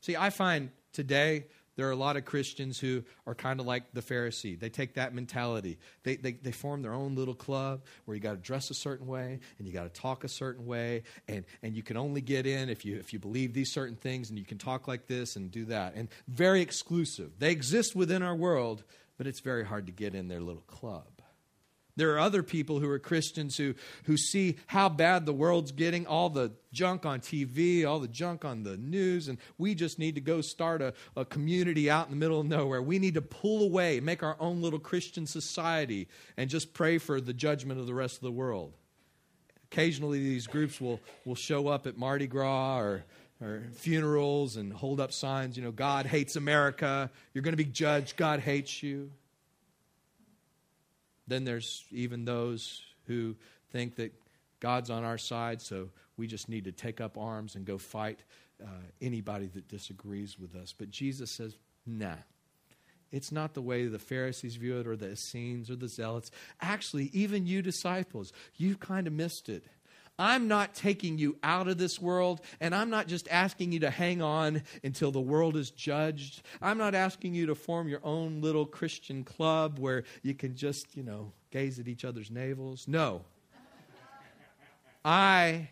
See, 0.00 0.16
I 0.16 0.30
find 0.30 0.70
today 0.94 1.44
there 1.76 1.88
are 1.88 1.90
a 1.90 1.96
lot 1.96 2.16
of 2.16 2.24
Christians 2.24 2.78
who 2.78 3.02
are 3.26 3.34
kind 3.34 3.58
of 3.58 3.66
like 3.66 3.92
the 3.92 4.00
Pharisee. 4.00 4.58
They 4.58 4.68
take 4.68 4.94
that 4.94 5.12
mentality. 5.12 5.78
They, 6.04 6.16
they, 6.16 6.32
they 6.32 6.52
form 6.52 6.82
their 6.82 6.94
own 6.94 7.16
little 7.16 7.34
club 7.34 7.82
where 8.04 8.14
you 8.14 8.20
got 8.20 8.32
to 8.32 8.36
dress 8.36 8.70
a 8.70 8.74
certain 8.74 9.06
way 9.06 9.40
and 9.58 9.66
you 9.66 9.72
got 9.72 9.92
to 9.92 10.00
talk 10.00 10.24
a 10.24 10.28
certain 10.28 10.66
way, 10.66 11.02
and, 11.28 11.44
and 11.62 11.74
you 11.74 11.82
can 11.82 11.96
only 11.96 12.20
get 12.20 12.46
in 12.46 12.68
if 12.68 12.84
you, 12.84 12.96
if 12.96 13.12
you 13.12 13.18
believe 13.18 13.52
these 13.52 13.72
certain 13.72 13.96
things, 13.96 14.30
and 14.30 14.38
you 14.38 14.44
can 14.44 14.58
talk 14.58 14.86
like 14.88 15.06
this 15.06 15.36
and 15.36 15.50
do 15.50 15.64
that. 15.66 15.94
And 15.96 16.08
very 16.28 16.62
exclusive. 16.62 17.32
They 17.38 17.50
exist 17.50 17.96
within 17.96 18.22
our 18.22 18.36
world, 18.36 18.84
but 19.16 19.26
it's 19.26 19.40
very 19.40 19.64
hard 19.64 19.86
to 19.86 19.92
get 19.92 20.14
in 20.14 20.28
their 20.28 20.40
little 20.40 20.62
club. 20.62 21.14
There 21.96 22.12
are 22.14 22.18
other 22.18 22.42
people 22.42 22.80
who 22.80 22.90
are 22.90 22.98
Christians 22.98 23.56
who, 23.56 23.74
who 24.04 24.16
see 24.16 24.56
how 24.66 24.88
bad 24.88 25.26
the 25.26 25.32
world's 25.32 25.70
getting, 25.70 26.06
all 26.06 26.28
the 26.28 26.52
junk 26.72 27.06
on 27.06 27.20
TV, 27.20 27.86
all 27.86 28.00
the 28.00 28.08
junk 28.08 28.44
on 28.44 28.64
the 28.64 28.76
news, 28.76 29.28
and 29.28 29.38
we 29.58 29.76
just 29.76 29.98
need 29.98 30.16
to 30.16 30.20
go 30.20 30.40
start 30.40 30.82
a, 30.82 30.92
a 31.16 31.24
community 31.24 31.88
out 31.88 32.06
in 32.06 32.10
the 32.10 32.16
middle 32.16 32.40
of 32.40 32.46
nowhere. 32.46 32.82
We 32.82 32.98
need 32.98 33.14
to 33.14 33.22
pull 33.22 33.62
away, 33.62 34.00
make 34.00 34.24
our 34.24 34.36
own 34.40 34.60
little 34.60 34.80
Christian 34.80 35.24
society, 35.24 36.08
and 36.36 36.50
just 36.50 36.74
pray 36.74 36.98
for 36.98 37.20
the 37.20 37.32
judgment 37.32 37.78
of 37.78 37.86
the 37.86 37.94
rest 37.94 38.16
of 38.16 38.22
the 38.22 38.32
world. 38.32 38.74
Occasionally, 39.70 40.18
these 40.18 40.48
groups 40.48 40.80
will, 40.80 41.00
will 41.24 41.34
show 41.36 41.68
up 41.68 41.86
at 41.86 41.96
Mardi 41.96 42.26
Gras 42.26 42.78
or, 42.78 43.04
or 43.40 43.64
funerals 43.74 44.56
and 44.56 44.72
hold 44.72 45.00
up 45.00 45.12
signs, 45.12 45.56
you 45.56 45.62
know, 45.62 45.72
God 45.72 46.06
hates 46.06 46.36
America, 46.36 47.10
you're 47.32 47.42
going 47.42 47.52
to 47.52 47.56
be 47.56 47.64
judged, 47.64 48.16
God 48.16 48.40
hates 48.40 48.82
you. 48.82 49.10
Then 51.26 51.44
there's 51.44 51.84
even 51.90 52.24
those 52.24 52.82
who 53.06 53.34
think 53.72 53.96
that 53.96 54.12
God's 54.60 54.90
on 54.90 55.04
our 55.04 55.18
side, 55.18 55.60
so 55.60 55.90
we 56.16 56.26
just 56.26 56.48
need 56.48 56.64
to 56.64 56.72
take 56.72 57.00
up 57.00 57.18
arms 57.18 57.54
and 57.54 57.64
go 57.64 57.76
fight 57.76 58.20
uh, 58.62 58.68
anybody 59.02 59.46
that 59.54 59.68
disagrees 59.68 60.38
with 60.38 60.54
us. 60.54 60.72
But 60.76 60.90
Jesus 60.90 61.30
says, 61.32 61.56
nah. 61.86 62.16
It's 63.10 63.30
not 63.30 63.54
the 63.54 63.62
way 63.62 63.86
the 63.86 63.98
Pharisees 63.98 64.56
view 64.56 64.78
it 64.78 64.88
or 64.88 64.96
the 64.96 65.12
Essenes 65.12 65.70
or 65.70 65.76
the 65.76 65.88
Zealots. 65.88 66.32
Actually, 66.60 67.10
even 67.12 67.46
you 67.46 67.62
disciples, 67.62 68.32
you've 68.56 68.80
kind 68.80 69.06
of 69.06 69.12
missed 69.12 69.48
it. 69.48 69.64
I'm 70.18 70.46
not 70.46 70.74
taking 70.74 71.18
you 71.18 71.36
out 71.42 71.66
of 71.66 71.76
this 71.76 72.00
world, 72.00 72.40
and 72.60 72.74
I'm 72.74 72.90
not 72.90 73.08
just 73.08 73.26
asking 73.30 73.72
you 73.72 73.80
to 73.80 73.90
hang 73.90 74.22
on 74.22 74.62
until 74.84 75.10
the 75.10 75.20
world 75.20 75.56
is 75.56 75.70
judged. 75.70 76.42
I'm 76.62 76.78
not 76.78 76.94
asking 76.94 77.34
you 77.34 77.46
to 77.46 77.54
form 77.54 77.88
your 77.88 78.00
own 78.04 78.40
little 78.40 78.66
Christian 78.66 79.24
club 79.24 79.78
where 79.78 80.04
you 80.22 80.34
can 80.34 80.54
just, 80.54 80.96
you 80.96 81.02
know, 81.02 81.32
gaze 81.50 81.78
at 81.78 81.88
each 81.88 82.04
other's 82.04 82.30
navels. 82.30 82.86
No. 82.86 83.22
I 85.04 85.68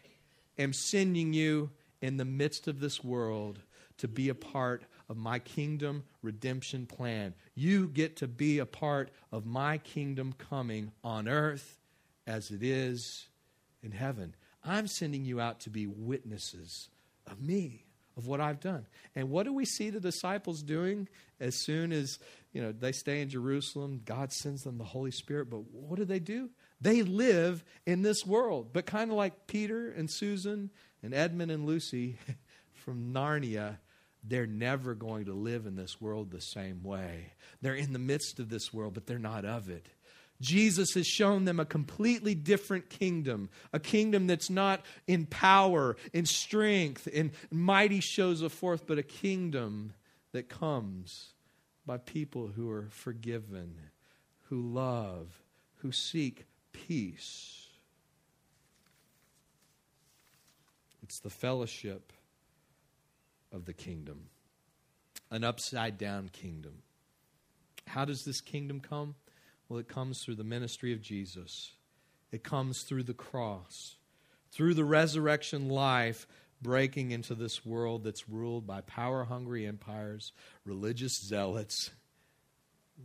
am 0.58 0.72
sending 0.72 1.32
you 1.32 1.70
in 2.00 2.16
the 2.16 2.24
midst 2.24 2.66
of 2.66 2.80
this 2.80 3.02
world 3.02 3.60
to 3.98 4.08
be 4.08 4.28
a 4.28 4.34
part 4.34 4.82
of 5.08 5.16
my 5.16 5.38
kingdom 5.38 6.02
redemption 6.20 6.86
plan. 6.86 7.34
You 7.54 7.86
get 7.88 8.16
to 8.16 8.26
be 8.28 8.58
a 8.58 8.66
part 8.66 9.10
of 9.30 9.46
my 9.46 9.78
kingdom 9.78 10.34
coming 10.36 10.90
on 11.04 11.28
earth 11.28 11.78
as 12.26 12.50
it 12.50 12.62
is 12.62 13.26
in 13.82 13.92
heaven. 13.92 14.34
I'm 14.64 14.86
sending 14.86 15.24
you 15.24 15.40
out 15.40 15.60
to 15.60 15.70
be 15.70 15.86
witnesses 15.86 16.88
of 17.26 17.40
me, 17.40 17.84
of 18.16 18.26
what 18.26 18.40
I've 18.40 18.60
done. 18.60 18.86
And 19.14 19.30
what 19.30 19.44
do 19.44 19.52
we 19.52 19.64
see 19.64 19.90
the 19.90 20.00
disciples 20.00 20.62
doing 20.62 21.08
as 21.40 21.56
soon 21.56 21.92
as, 21.92 22.18
you 22.52 22.62
know, 22.62 22.72
they 22.72 22.92
stay 22.92 23.20
in 23.20 23.28
Jerusalem, 23.28 24.02
God 24.04 24.32
sends 24.32 24.62
them 24.62 24.78
the 24.78 24.84
Holy 24.84 25.10
Spirit, 25.10 25.50
but 25.50 25.64
what 25.72 25.96
do 25.96 26.04
they 26.04 26.20
do? 26.20 26.50
They 26.80 27.02
live 27.02 27.64
in 27.86 28.02
this 28.02 28.26
world. 28.26 28.72
But 28.72 28.86
kind 28.86 29.10
of 29.10 29.16
like 29.16 29.46
Peter 29.46 29.90
and 29.90 30.10
Susan 30.10 30.70
and 31.02 31.14
Edmund 31.14 31.50
and 31.50 31.66
Lucy 31.66 32.16
from 32.72 33.12
Narnia, 33.12 33.78
they're 34.24 34.46
never 34.46 34.94
going 34.94 35.24
to 35.26 35.32
live 35.32 35.66
in 35.66 35.74
this 35.74 36.00
world 36.00 36.30
the 36.30 36.40
same 36.40 36.82
way. 36.82 37.32
They're 37.60 37.74
in 37.74 37.92
the 37.92 37.98
midst 37.98 38.38
of 38.38 38.48
this 38.48 38.72
world, 38.72 38.94
but 38.94 39.06
they're 39.06 39.18
not 39.18 39.44
of 39.44 39.68
it. 39.68 39.86
Jesus 40.42 40.94
has 40.94 41.06
shown 41.06 41.44
them 41.44 41.60
a 41.60 41.64
completely 41.64 42.34
different 42.34 42.90
kingdom, 42.90 43.48
a 43.72 43.78
kingdom 43.78 44.26
that's 44.26 44.50
not 44.50 44.84
in 45.06 45.24
power, 45.24 45.96
in 46.12 46.26
strength, 46.26 47.06
in 47.06 47.30
mighty 47.50 48.00
shows 48.00 48.42
of 48.42 48.52
forth, 48.52 48.84
but 48.86 48.98
a 48.98 49.04
kingdom 49.04 49.92
that 50.32 50.48
comes 50.48 51.32
by 51.86 51.96
people 51.96 52.48
who 52.48 52.68
are 52.70 52.88
forgiven, 52.90 53.76
who 54.48 54.60
love, 54.60 55.42
who 55.76 55.92
seek 55.92 56.46
peace. 56.72 57.68
It's 61.04 61.20
the 61.20 61.30
fellowship 61.30 62.12
of 63.52 63.64
the 63.64 63.74
kingdom, 63.74 64.28
an 65.30 65.44
upside 65.44 65.98
down 65.98 66.30
kingdom. 66.32 66.82
How 67.86 68.04
does 68.04 68.24
this 68.24 68.40
kingdom 68.40 68.80
come? 68.80 69.14
Well, 69.72 69.80
it 69.80 69.88
comes 69.88 70.22
through 70.22 70.34
the 70.34 70.44
ministry 70.44 70.92
of 70.92 71.00
Jesus, 71.00 71.72
it 72.30 72.44
comes 72.44 72.82
through 72.82 73.04
the 73.04 73.14
cross, 73.14 73.96
through 74.50 74.74
the 74.74 74.84
resurrection 74.84 75.70
life 75.70 76.26
breaking 76.60 77.10
into 77.10 77.34
this 77.34 77.64
world 77.64 78.04
that's 78.04 78.28
ruled 78.28 78.66
by 78.66 78.82
power 78.82 79.24
hungry 79.24 79.66
empires, 79.66 80.32
religious 80.66 81.18
zealots, 81.18 81.90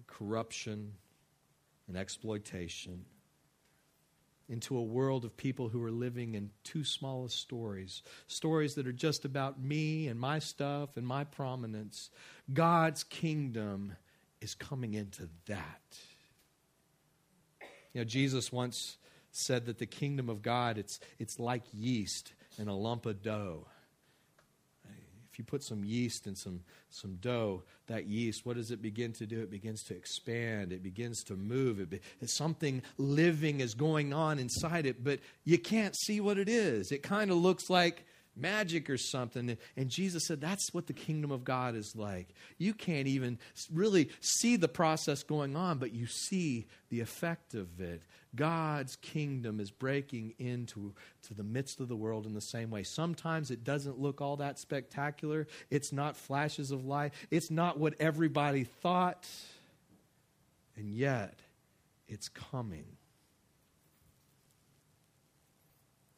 corruption, 0.07 0.95
and 1.87 1.95
exploitation. 1.95 3.05
Into 4.49 4.77
a 4.77 4.83
world 4.83 5.23
of 5.23 5.37
people 5.37 5.69
who 5.69 5.81
are 5.85 5.89
living 5.91 6.35
in 6.35 6.49
too 6.65 6.83
small 6.83 7.29
stories, 7.29 8.03
stories 8.27 8.75
that 8.75 8.87
are 8.87 8.91
just 8.91 9.23
about 9.23 9.57
me 9.57 10.09
and 10.09 10.19
my 10.19 10.39
stuff 10.39 10.97
and 10.97 11.07
my 11.07 11.23
prominence. 11.23 12.09
God's 12.53 13.05
kingdom 13.05 13.93
is 14.41 14.53
coming 14.53 14.95
into 14.95 15.29
that. 15.45 15.97
Know, 17.97 18.03
Jesus 18.03 18.51
once 18.51 18.97
said 19.31 19.65
that 19.65 19.79
the 19.79 19.87
kingdom 19.87 20.29
of 20.29 20.43
God, 20.43 20.77
it's, 20.77 20.99
it's 21.17 21.39
like 21.39 21.63
yeast 21.73 22.33
in 22.59 22.67
a 22.67 22.75
lump 22.75 23.07
of 23.07 23.23
dough. 23.23 23.65
If 25.31 25.39
you 25.39 25.43
put 25.43 25.63
some 25.63 25.83
yeast 25.83 26.27
in 26.27 26.35
some, 26.35 26.61
some 26.89 27.15
dough, 27.15 27.63
that 27.87 28.05
yeast, 28.05 28.45
what 28.45 28.55
does 28.55 28.69
it 28.69 28.83
begin 28.83 29.13
to 29.13 29.25
do? 29.25 29.41
It 29.41 29.49
begins 29.49 29.81
to 29.83 29.95
expand. 29.95 30.71
It 30.71 30.83
begins 30.83 31.23
to 31.23 31.35
move. 31.35 31.79
It 31.79 31.89
be, 31.89 31.99
something 32.25 32.83
living 32.99 33.61
is 33.61 33.73
going 33.73 34.13
on 34.13 34.37
inside 34.37 34.85
it, 34.85 35.03
but 35.03 35.19
you 35.43 35.57
can't 35.57 35.95
see 35.95 36.19
what 36.19 36.37
it 36.37 36.49
is. 36.49 36.91
It 36.91 37.01
kind 37.01 37.31
of 37.31 37.37
looks 37.37 37.67
like 37.67 38.05
magic 38.37 38.89
or 38.89 38.97
something. 38.97 39.57
And 39.75 39.89
Jesus 39.89 40.25
said, 40.27 40.41
That's 40.41 40.73
what 40.73 40.87
the 40.87 40.93
kingdom 40.93 41.31
of 41.31 41.43
God 41.43 41.75
is 41.75 41.95
like. 41.95 42.29
You 42.57 42.73
can't 42.73 43.07
even 43.07 43.39
really 43.73 44.09
see 44.21 44.55
the 44.55 44.67
process 44.67 45.23
going 45.23 45.55
on, 45.55 45.77
but 45.77 45.93
you 45.93 46.07
see 46.07 46.67
the 46.89 47.01
effect 47.01 47.53
of 47.53 47.79
it. 47.79 48.01
God's 48.35 48.95
kingdom 48.97 49.59
is 49.59 49.71
breaking 49.71 50.35
into 50.37 50.93
to 51.23 51.33
the 51.33 51.43
midst 51.43 51.79
of 51.79 51.87
the 51.87 51.95
world 51.95 52.25
in 52.25 52.33
the 52.33 52.41
same 52.41 52.69
way. 52.69 52.83
Sometimes 52.83 53.51
it 53.51 53.63
doesn't 53.63 53.99
look 53.99 54.21
all 54.21 54.37
that 54.37 54.59
spectacular, 54.59 55.47
it's 55.69 55.91
not 55.91 56.15
flashes 56.15 56.71
of 56.71 56.85
light, 56.85 57.13
it's 57.31 57.49
not 57.49 57.79
what 57.79 57.95
everybody 57.99 58.63
thought, 58.63 59.27
and 60.75 60.93
yet 60.93 61.39
it's 62.07 62.29
coming. 62.29 62.85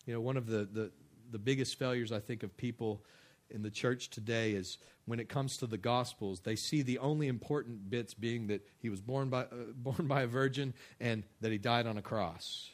You 0.06 0.16
know, 0.16 0.22
one 0.22 0.38
of 0.38 0.48
the, 0.48 0.68
the, 0.72 0.92
the 1.32 1.40
biggest 1.40 1.78
failures 1.78 2.12
I 2.12 2.20
think 2.20 2.44
of 2.44 2.56
people 2.58 3.04
in 3.50 3.62
the 3.62 3.70
church 3.70 4.10
today 4.10 4.52
is 4.52 4.78
when 5.06 5.20
it 5.20 5.28
comes 5.28 5.58
to 5.58 5.68
the 5.68 5.78
gospels 5.78 6.42
they 6.42 6.56
see 6.56 6.82
the 6.82 7.00
only 7.00 7.28
important 7.28 7.90
bits 7.90 8.14
being 8.14 8.48
that 8.48 8.66
he 8.80 8.90
was 8.90 9.02
born 9.02 9.30
by 9.30 9.42
uh, 9.42 9.56
born 9.76 10.08
by 10.08 10.22
a 10.22 10.28
virgin 10.28 10.74
and 11.00 11.24
that 11.42 11.52
he 11.52 11.58
died 11.58 11.88
on 11.88 11.98
a 11.98 12.02
cross. 12.02 12.70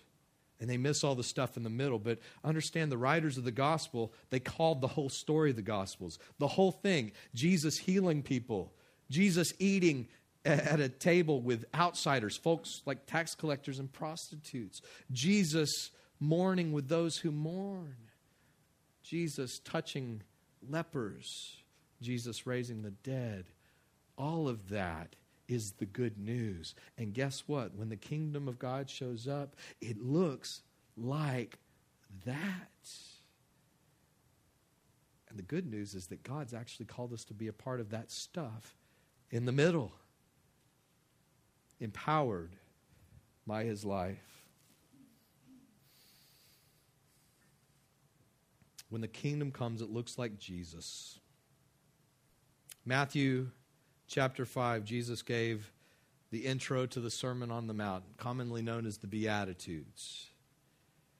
And 0.61 0.69
they 0.69 0.77
miss 0.77 1.03
all 1.03 1.15
the 1.15 1.23
stuff 1.23 1.57
in 1.57 1.63
the 1.63 1.69
middle. 1.69 1.99
But 1.99 2.19
understand 2.43 2.89
the 2.89 2.97
writers 2.97 3.37
of 3.37 3.43
the 3.43 3.51
gospel 3.51 4.13
they 4.29 4.39
called 4.39 4.81
the 4.81 4.87
whole 4.87 5.09
story 5.09 5.51
the 5.51 5.61
gospels. 5.61 6.19
The 6.39 6.47
whole 6.47 6.71
thing 6.71 7.11
jesus 7.33 7.77
healing 7.77 8.21
people 8.21 8.73
jesus 9.09 9.53
eating 9.59 10.07
at 10.43 10.79
a 10.79 10.89
table 10.89 11.41
with 11.41 11.65
outsiders 11.73 12.37
folks 12.37 12.81
like 12.85 13.05
tax 13.05 13.33
collectors 13.35 13.79
and 13.79 13.91
prostitutes. 13.91 14.81
Jesus 15.11 15.91
mourning 16.19 16.71
with 16.71 16.87
those 16.87 17.17
who 17.17 17.31
mourn 17.31 17.95
Jesus 19.05 19.59
touching 19.59 20.23
lepers, 20.67 21.57
Jesus 22.01 22.47
raising 22.47 22.81
the 22.81 22.91
dead. 22.91 23.45
All 24.17 24.47
of 24.47 24.69
that 24.69 25.15
is 25.47 25.73
the 25.73 25.85
good 25.85 26.17
news. 26.17 26.73
And 26.97 27.13
guess 27.13 27.43
what? 27.45 27.75
When 27.75 27.89
the 27.89 27.95
kingdom 27.95 28.47
of 28.47 28.57
God 28.57 28.89
shows 28.89 29.27
up, 29.27 29.55
it 29.79 30.01
looks 30.01 30.61
like 30.97 31.59
that. 32.25 32.89
And 35.29 35.37
the 35.37 35.43
good 35.43 35.69
news 35.69 35.93
is 35.93 36.07
that 36.07 36.23
God's 36.23 36.53
actually 36.53 36.85
called 36.85 37.13
us 37.13 37.25
to 37.25 37.33
be 37.33 37.47
a 37.47 37.53
part 37.53 37.79
of 37.79 37.91
that 37.91 38.09
stuff 38.09 38.75
in 39.29 39.45
the 39.45 39.51
middle, 39.51 39.91
empowered 41.79 42.55
by 43.45 43.65
his 43.65 43.85
life. 43.85 44.44
When 48.95 49.01
the 49.01 49.09
kingdom 49.09 49.51
comes, 49.51 49.81
it 49.81 49.89
looks 49.89 50.17
like 50.17 50.39
Jesus. 50.39 51.19
Matthew 52.85 53.49
chapter 54.07 54.45
5, 54.45 54.85
Jesus 54.85 55.21
gave 55.21 55.69
the 56.31 56.45
intro 56.45 56.85
to 56.85 57.01
the 57.01 57.11
Sermon 57.11 57.51
on 57.51 57.67
the 57.67 57.73
Mount, 57.73 58.05
commonly 58.15 58.61
known 58.61 58.85
as 58.85 58.99
the 58.99 59.07
Beatitudes. 59.07 60.27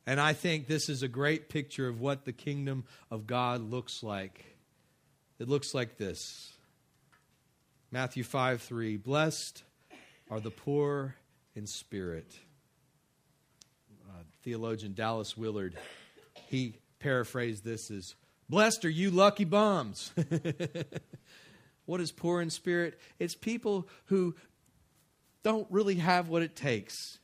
And 0.07 0.21
I 0.21 0.31
think 0.31 0.67
this 0.67 0.87
is 0.87 1.03
a 1.03 1.09
great 1.09 1.49
picture 1.49 1.89
of 1.89 1.99
what 1.99 2.23
the 2.23 2.31
kingdom 2.31 2.85
of 3.11 3.27
God 3.27 3.59
looks 3.59 4.01
like. 4.01 4.45
It 5.37 5.49
looks 5.49 5.73
like 5.73 5.97
this 5.97 6.53
Matthew 7.91 8.23
5 8.23 8.61
3 8.61 8.95
Blessed 8.95 9.63
are 10.31 10.39
the 10.39 10.49
poor 10.49 11.13
in 11.55 11.67
spirit. 11.67 12.39
Uh, 14.07 14.23
theologian 14.45 14.93
Dallas 14.93 15.35
Willard, 15.35 15.77
he 16.47 16.79
paraphrase 16.99 17.61
this 17.61 17.91
as 17.91 18.15
Blessed 18.47 18.85
are 18.85 18.89
you 18.89 19.09
lucky 19.09 19.43
bums. 19.43 20.11
what 21.85 21.99
is 21.99 22.11
poor 22.11 22.41
in 22.41 22.49
spirit? 22.51 22.99
It's 23.17 23.33
people 23.33 23.87
who 24.05 24.35
don't 25.43 25.67
really 25.71 25.95
have 25.95 26.29
what 26.29 26.43
it 26.43 26.55
takes. 26.55 27.19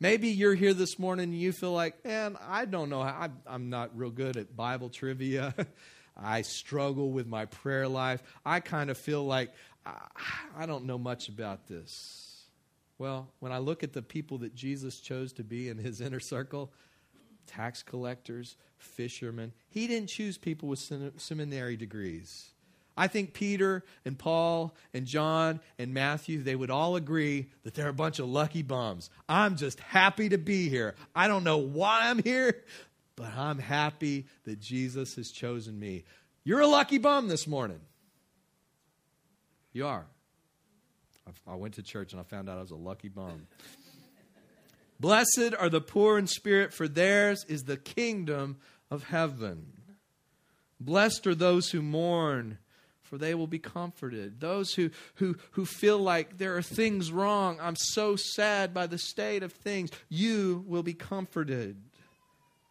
Maybe 0.00 0.28
you're 0.28 0.54
here 0.54 0.74
this 0.74 0.98
morning 0.98 1.24
and 1.24 1.38
you 1.38 1.52
feel 1.52 1.72
like, 1.72 2.04
man, 2.04 2.36
I 2.48 2.64
don't 2.64 2.88
know. 2.88 3.00
I, 3.00 3.28
I'm 3.46 3.70
not 3.70 3.96
real 3.96 4.10
good 4.10 4.36
at 4.36 4.56
Bible 4.56 4.88
trivia. 4.88 5.54
I 6.16 6.42
struggle 6.42 7.12
with 7.12 7.26
my 7.26 7.44
prayer 7.44 7.86
life. 7.86 8.22
I 8.44 8.60
kind 8.60 8.90
of 8.90 8.98
feel 8.98 9.24
like 9.24 9.52
I 10.56 10.66
don't 10.66 10.84
know 10.84 10.98
much 10.98 11.28
about 11.28 11.66
this. 11.68 12.44
Well, 12.98 13.28
when 13.38 13.52
I 13.52 13.58
look 13.58 13.82
at 13.82 13.92
the 13.92 14.02
people 14.02 14.38
that 14.38 14.54
Jesus 14.54 15.00
chose 15.00 15.32
to 15.34 15.44
be 15.44 15.68
in 15.68 15.78
his 15.78 16.00
inner 16.00 16.20
circle, 16.20 16.72
tax 17.50 17.82
collectors, 17.82 18.56
fishermen. 18.78 19.52
He 19.68 19.86
didn't 19.86 20.08
choose 20.08 20.38
people 20.38 20.68
with 20.68 20.78
seminary 21.16 21.76
degrees. 21.76 22.50
I 22.96 23.08
think 23.08 23.32
Peter 23.32 23.84
and 24.04 24.18
Paul 24.18 24.74
and 24.92 25.06
John 25.06 25.60
and 25.78 25.94
Matthew, 25.94 26.42
they 26.42 26.54
would 26.54 26.70
all 26.70 26.96
agree 26.96 27.46
that 27.62 27.74
they're 27.74 27.88
a 27.88 27.94
bunch 27.94 28.18
of 28.18 28.28
lucky 28.28 28.62
bums. 28.62 29.10
I'm 29.28 29.56
just 29.56 29.80
happy 29.80 30.28
to 30.28 30.38
be 30.38 30.68
here. 30.68 30.94
I 31.14 31.26
don't 31.28 31.44
know 31.44 31.58
why 31.58 32.10
I'm 32.10 32.22
here, 32.22 32.62
but 33.16 33.34
I'm 33.34 33.58
happy 33.58 34.26
that 34.44 34.60
Jesus 34.60 35.16
has 35.16 35.30
chosen 35.30 35.78
me. 35.78 36.04
You're 36.44 36.60
a 36.60 36.66
lucky 36.66 36.98
bum 36.98 37.28
this 37.28 37.46
morning. 37.46 37.80
You 39.72 39.86
are. 39.86 40.06
I 41.46 41.54
went 41.54 41.74
to 41.74 41.82
church 41.82 42.12
and 42.12 42.20
I 42.20 42.24
found 42.24 42.48
out 42.50 42.58
I 42.58 42.60
was 42.60 42.72
a 42.72 42.76
lucky 42.76 43.08
bum. 43.08 43.46
Blessed 45.00 45.54
are 45.58 45.70
the 45.70 45.80
poor 45.80 46.18
in 46.18 46.26
spirit, 46.26 46.74
for 46.74 46.86
theirs 46.86 47.46
is 47.48 47.64
the 47.64 47.78
kingdom 47.78 48.58
of 48.90 49.04
heaven. 49.04 49.72
Blessed 50.78 51.26
are 51.26 51.34
those 51.34 51.70
who 51.70 51.80
mourn, 51.80 52.58
for 53.02 53.16
they 53.16 53.34
will 53.34 53.46
be 53.46 53.58
comforted. 53.58 54.40
Those 54.40 54.74
who, 54.74 54.90
who, 55.14 55.36
who 55.52 55.64
feel 55.64 55.98
like 55.98 56.36
there 56.36 56.54
are 56.56 56.62
things 56.62 57.10
wrong, 57.10 57.58
I'm 57.62 57.76
so 57.76 58.14
sad 58.14 58.74
by 58.74 58.86
the 58.86 58.98
state 58.98 59.42
of 59.42 59.52
things, 59.52 59.90
you 60.10 60.64
will 60.68 60.82
be 60.82 60.94
comforted. 60.94 61.76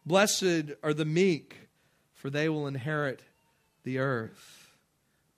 Blessed 0.06 0.72
are 0.84 0.94
the 0.94 1.04
meek, 1.04 1.68
for 2.14 2.30
they 2.30 2.48
will 2.48 2.68
inherit 2.68 3.22
the 3.82 3.98
earth. 3.98 4.68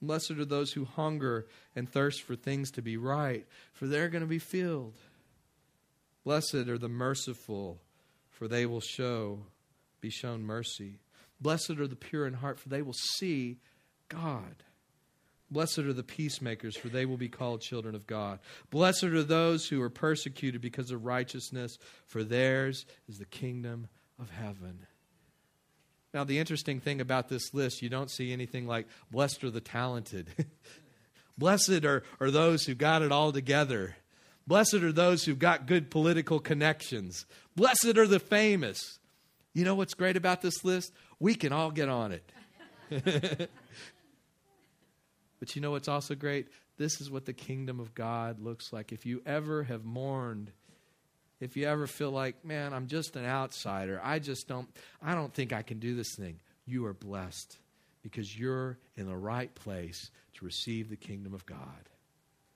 Blessed 0.02 0.32
are 0.32 0.44
those 0.44 0.72
who 0.72 0.84
hunger 0.84 1.46
and 1.74 1.90
thirst 1.90 2.22
for 2.22 2.36
things 2.36 2.70
to 2.72 2.82
be 2.82 2.98
right, 2.98 3.46
for 3.72 3.86
they're 3.86 4.08
going 4.08 4.22
to 4.22 4.28
be 4.28 4.38
filled. 4.38 4.94
Blessed 6.24 6.54
are 6.54 6.78
the 6.78 6.88
merciful, 6.88 7.80
for 8.30 8.48
they 8.48 8.66
will 8.66 8.80
show, 8.80 9.46
be 10.00 10.10
shown 10.10 10.42
mercy. 10.42 10.98
Blessed 11.40 11.70
are 11.70 11.88
the 11.88 11.96
pure 11.96 12.26
in 12.26 12.34
heart, 12.34 12.58
for 12.58 12.68
they 12.68 12.82
will 12.82 12.92
see 12.92 13.58
God. 14.08 14.62
Blessed 15.50 15.80
are 15.80 15.92
the 15.92 16.02
peacemakers, 16.02 16.76
for 16.76 16.88
they 16.88 17.04
will 17.04 17.16
be 17.18 17.28
called 17.28 17.60
children 17.60 17.94
of 17.94 18.06
God. 18.06 18.38
Blessed 18.70 19.04
are 19.04 19.22
those 19.22 19.68
who 19.68 19.82
are 19.82 19.90
persecuted 19.90 20.60
because 20.60 20.90
of 20.90 21.04
righteousness, 21.04 21.76
for 22.06 22.24
theirs 22.24 22.86
is 23.08 23.18
the 23.18 23.26
kingdom 23.26 23.88
of 24.18 24.30
heaven. 24.30 24.86
Now, 26.14 26.24
the 26.24 26.38
interesting 26.38 26.80
thing 26.80 27.00
about 27.00 27.28
this 27.28 27.52
list, 27.52 27.82
you 27.82 27.88
don't 27.88 28.10
see 28.10 28.32
anything 28.32 28.66
like, 28.66 28.86
blessed 29.10 29.44
are 29.44 29.50
the 29.50 29.60
talented. 29.60 30.28
blessed 31.38 31.84
are, 31.84 32.02
are 32.20 32.30
those 32.30 32.64
who 32.64 32.74
got 32.74 33.02
it 33.02 33.12
all 33.12 33.32
together. 33.32 33.96
Blessed 34.46 34.74
are 34.74 34.92
those 34.92 35.24
who've 35.24 35.38
got 35.38 35.66
good 35.66 35.90
political 35.90 36.40
connections. 36.40 37.26
Blessed 37.54 37.96
are 37.96 38.06
the 38.06 38.18
famous. 38.18 38.98
You 39.54 39.64
know 39.64 39.74
what's 39.74 39.94
great 39.94 40.16
about 40.16 40.42
this 40.42 40.64
list? 40.64 40.92
We 41.20 41.34
can 41.34 41.52
all 41.52 41.70
get 41.70 41.88
on 41.88 42.12
it. 42.12 42.32
but 45.40 45.54
you 45.54 45.62
know 45.62 45.70
what's 45.70 45.88
also 45.88 46.14
great? 46.14 46.48
This 46.78 47.00
is 47.00 47.10
what 47.10 47.26
the 47.26 47.32
kingdom 47.32 47.78
of 47.80 47.94
God 47.94 48.40
looks 48.40 48.72
like. 48.72 48.92
If 48.92 49.06
you 49.06 49.22
ever 49.24 49.62
have 49.64 49.84
mourned, 49.84 50.50
if 51.40 51.56
you 51.56 51.66
ever 51.66 51.86
feel 51.86 52.10
like, 52.10 52.44
man, 52.44 52.72
I'm 52.72 52.86
just 52.86 53.16
an 53.16 53.24
outsider, 53.24 54.00
I 54.02 54.18
just 54.18 54.48
don't 54.48 54.68
I 55.02 55.14
don't 55.14 55.32
think 55.32 55.52
I 55.52 55.62
can 55.62 55.78
do 55.78 55.94
this 55.94 56.14
thing. 56.16 56.40
You 56.66 56.86
are 56.86 56.94
blessed 56.94 57.58
because 58.02 58.38
you're 58.38 58.78
in 58.96 59.06
the 59.06 59.16
right 59.16 59.54
place 59.54 60.10
to 60.34 60.44
receive 60.44 60.88
the 60.88 60.96
kingdom 60.96 61.34
of 61.34 61.46
God. 61.46 61.88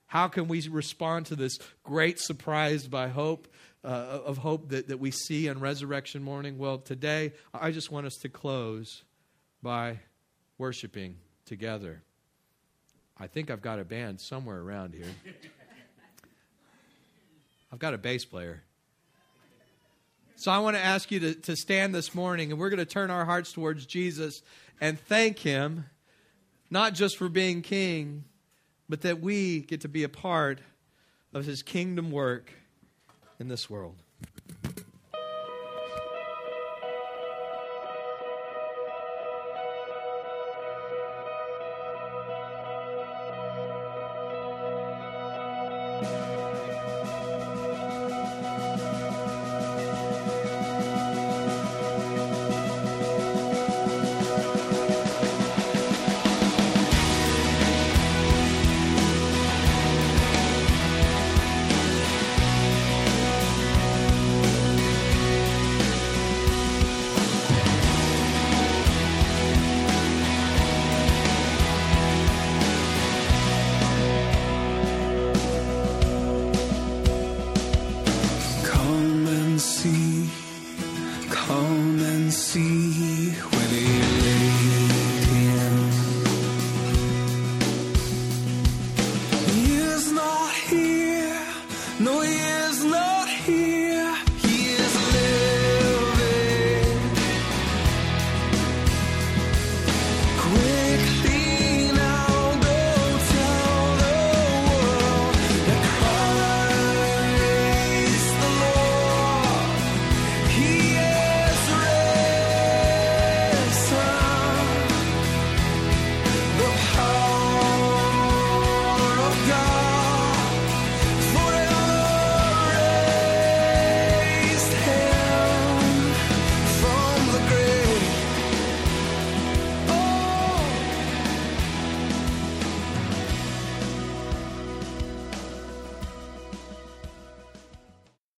How 0.07 0.29
can 0.29 0.49
we 0.49 0.67
respond 0.69 1.27
to 1.27 1.37
this 1.37 1.59
great 1.83 2.21
surprise 2.21 2.87
by 2.87 3.09
hope, 3.09 3.49
uh, 3.83 3.89
of 4.25 4.39
hope 4.39 4.69
that, 4.71 4.89
that 4.89 4.99
we 4.99 5.11
see 5.11 5.49
on 5.49 5.59
resurrection 5.59 6.23
morning? 6.23 6.59
Well, 6.59 6.79
today, 6.79 7.33
I 7.53 7.73
just 7.73 7.91
want 7.91 8.07
us 8.07 8.15
to 8.23 8.29
close 8.29 9.03
by 9.63 10.01
worshiping 10.59 11.17
together. 11.45 12.03
I 13.19 13.27
think 13.27 13.51
I've 13.51 13.63
got 13.63 13.81
a 13.81 13.85
band 13.85 14.21
somewhere 14.21 14.61
around 14.61 14.95
here. 14.95 15.07
I've 17.73 17.79
got 17.81 17.95
a 17.95 17.99
bass 17.99 18.25
player. 18.25 18.63
So 20.37 20.53
I 20.53 20.59
want 20.59 20.77
to 20.77 20.85
ask 20.85 21.11
you 21.11 21.19
to, 21.21 21.35
to 21.35 21.57
stand 21.57 21.95
this 21.95 22.15
morning, 22.15 22.53
and 22.53 22.61
we're 22.61 22.69
going 22.69 22.79
to 22.79 22.85
turn 22.85 23.11
our 23.11 23.25
hearts 23.25 23.53
towards 23.53 23.87
Jesus 23.87 24.43
and 24.81 25.01
thank 25.01 25.39
Him, 25.39 25.87
not 26.71 26.93
just 26.93 27.17
for 27.17 27.29
being 27.29 27.63
King 27.63 28.25
but 28.89 29.03
that 29.03 29.21
we 29.21 29.61
get 29.61 29.81
to 29.83 29.89
be 29.89 30.03
a 30.03 30.09
part 30.09 30.61
of 31.33 31.45
his 31.45 31.63
kingdom 31.63 32.11
work 32.11 32.53
in 33.39 33.49
this 33.49 33.69
world. 33.69 33.97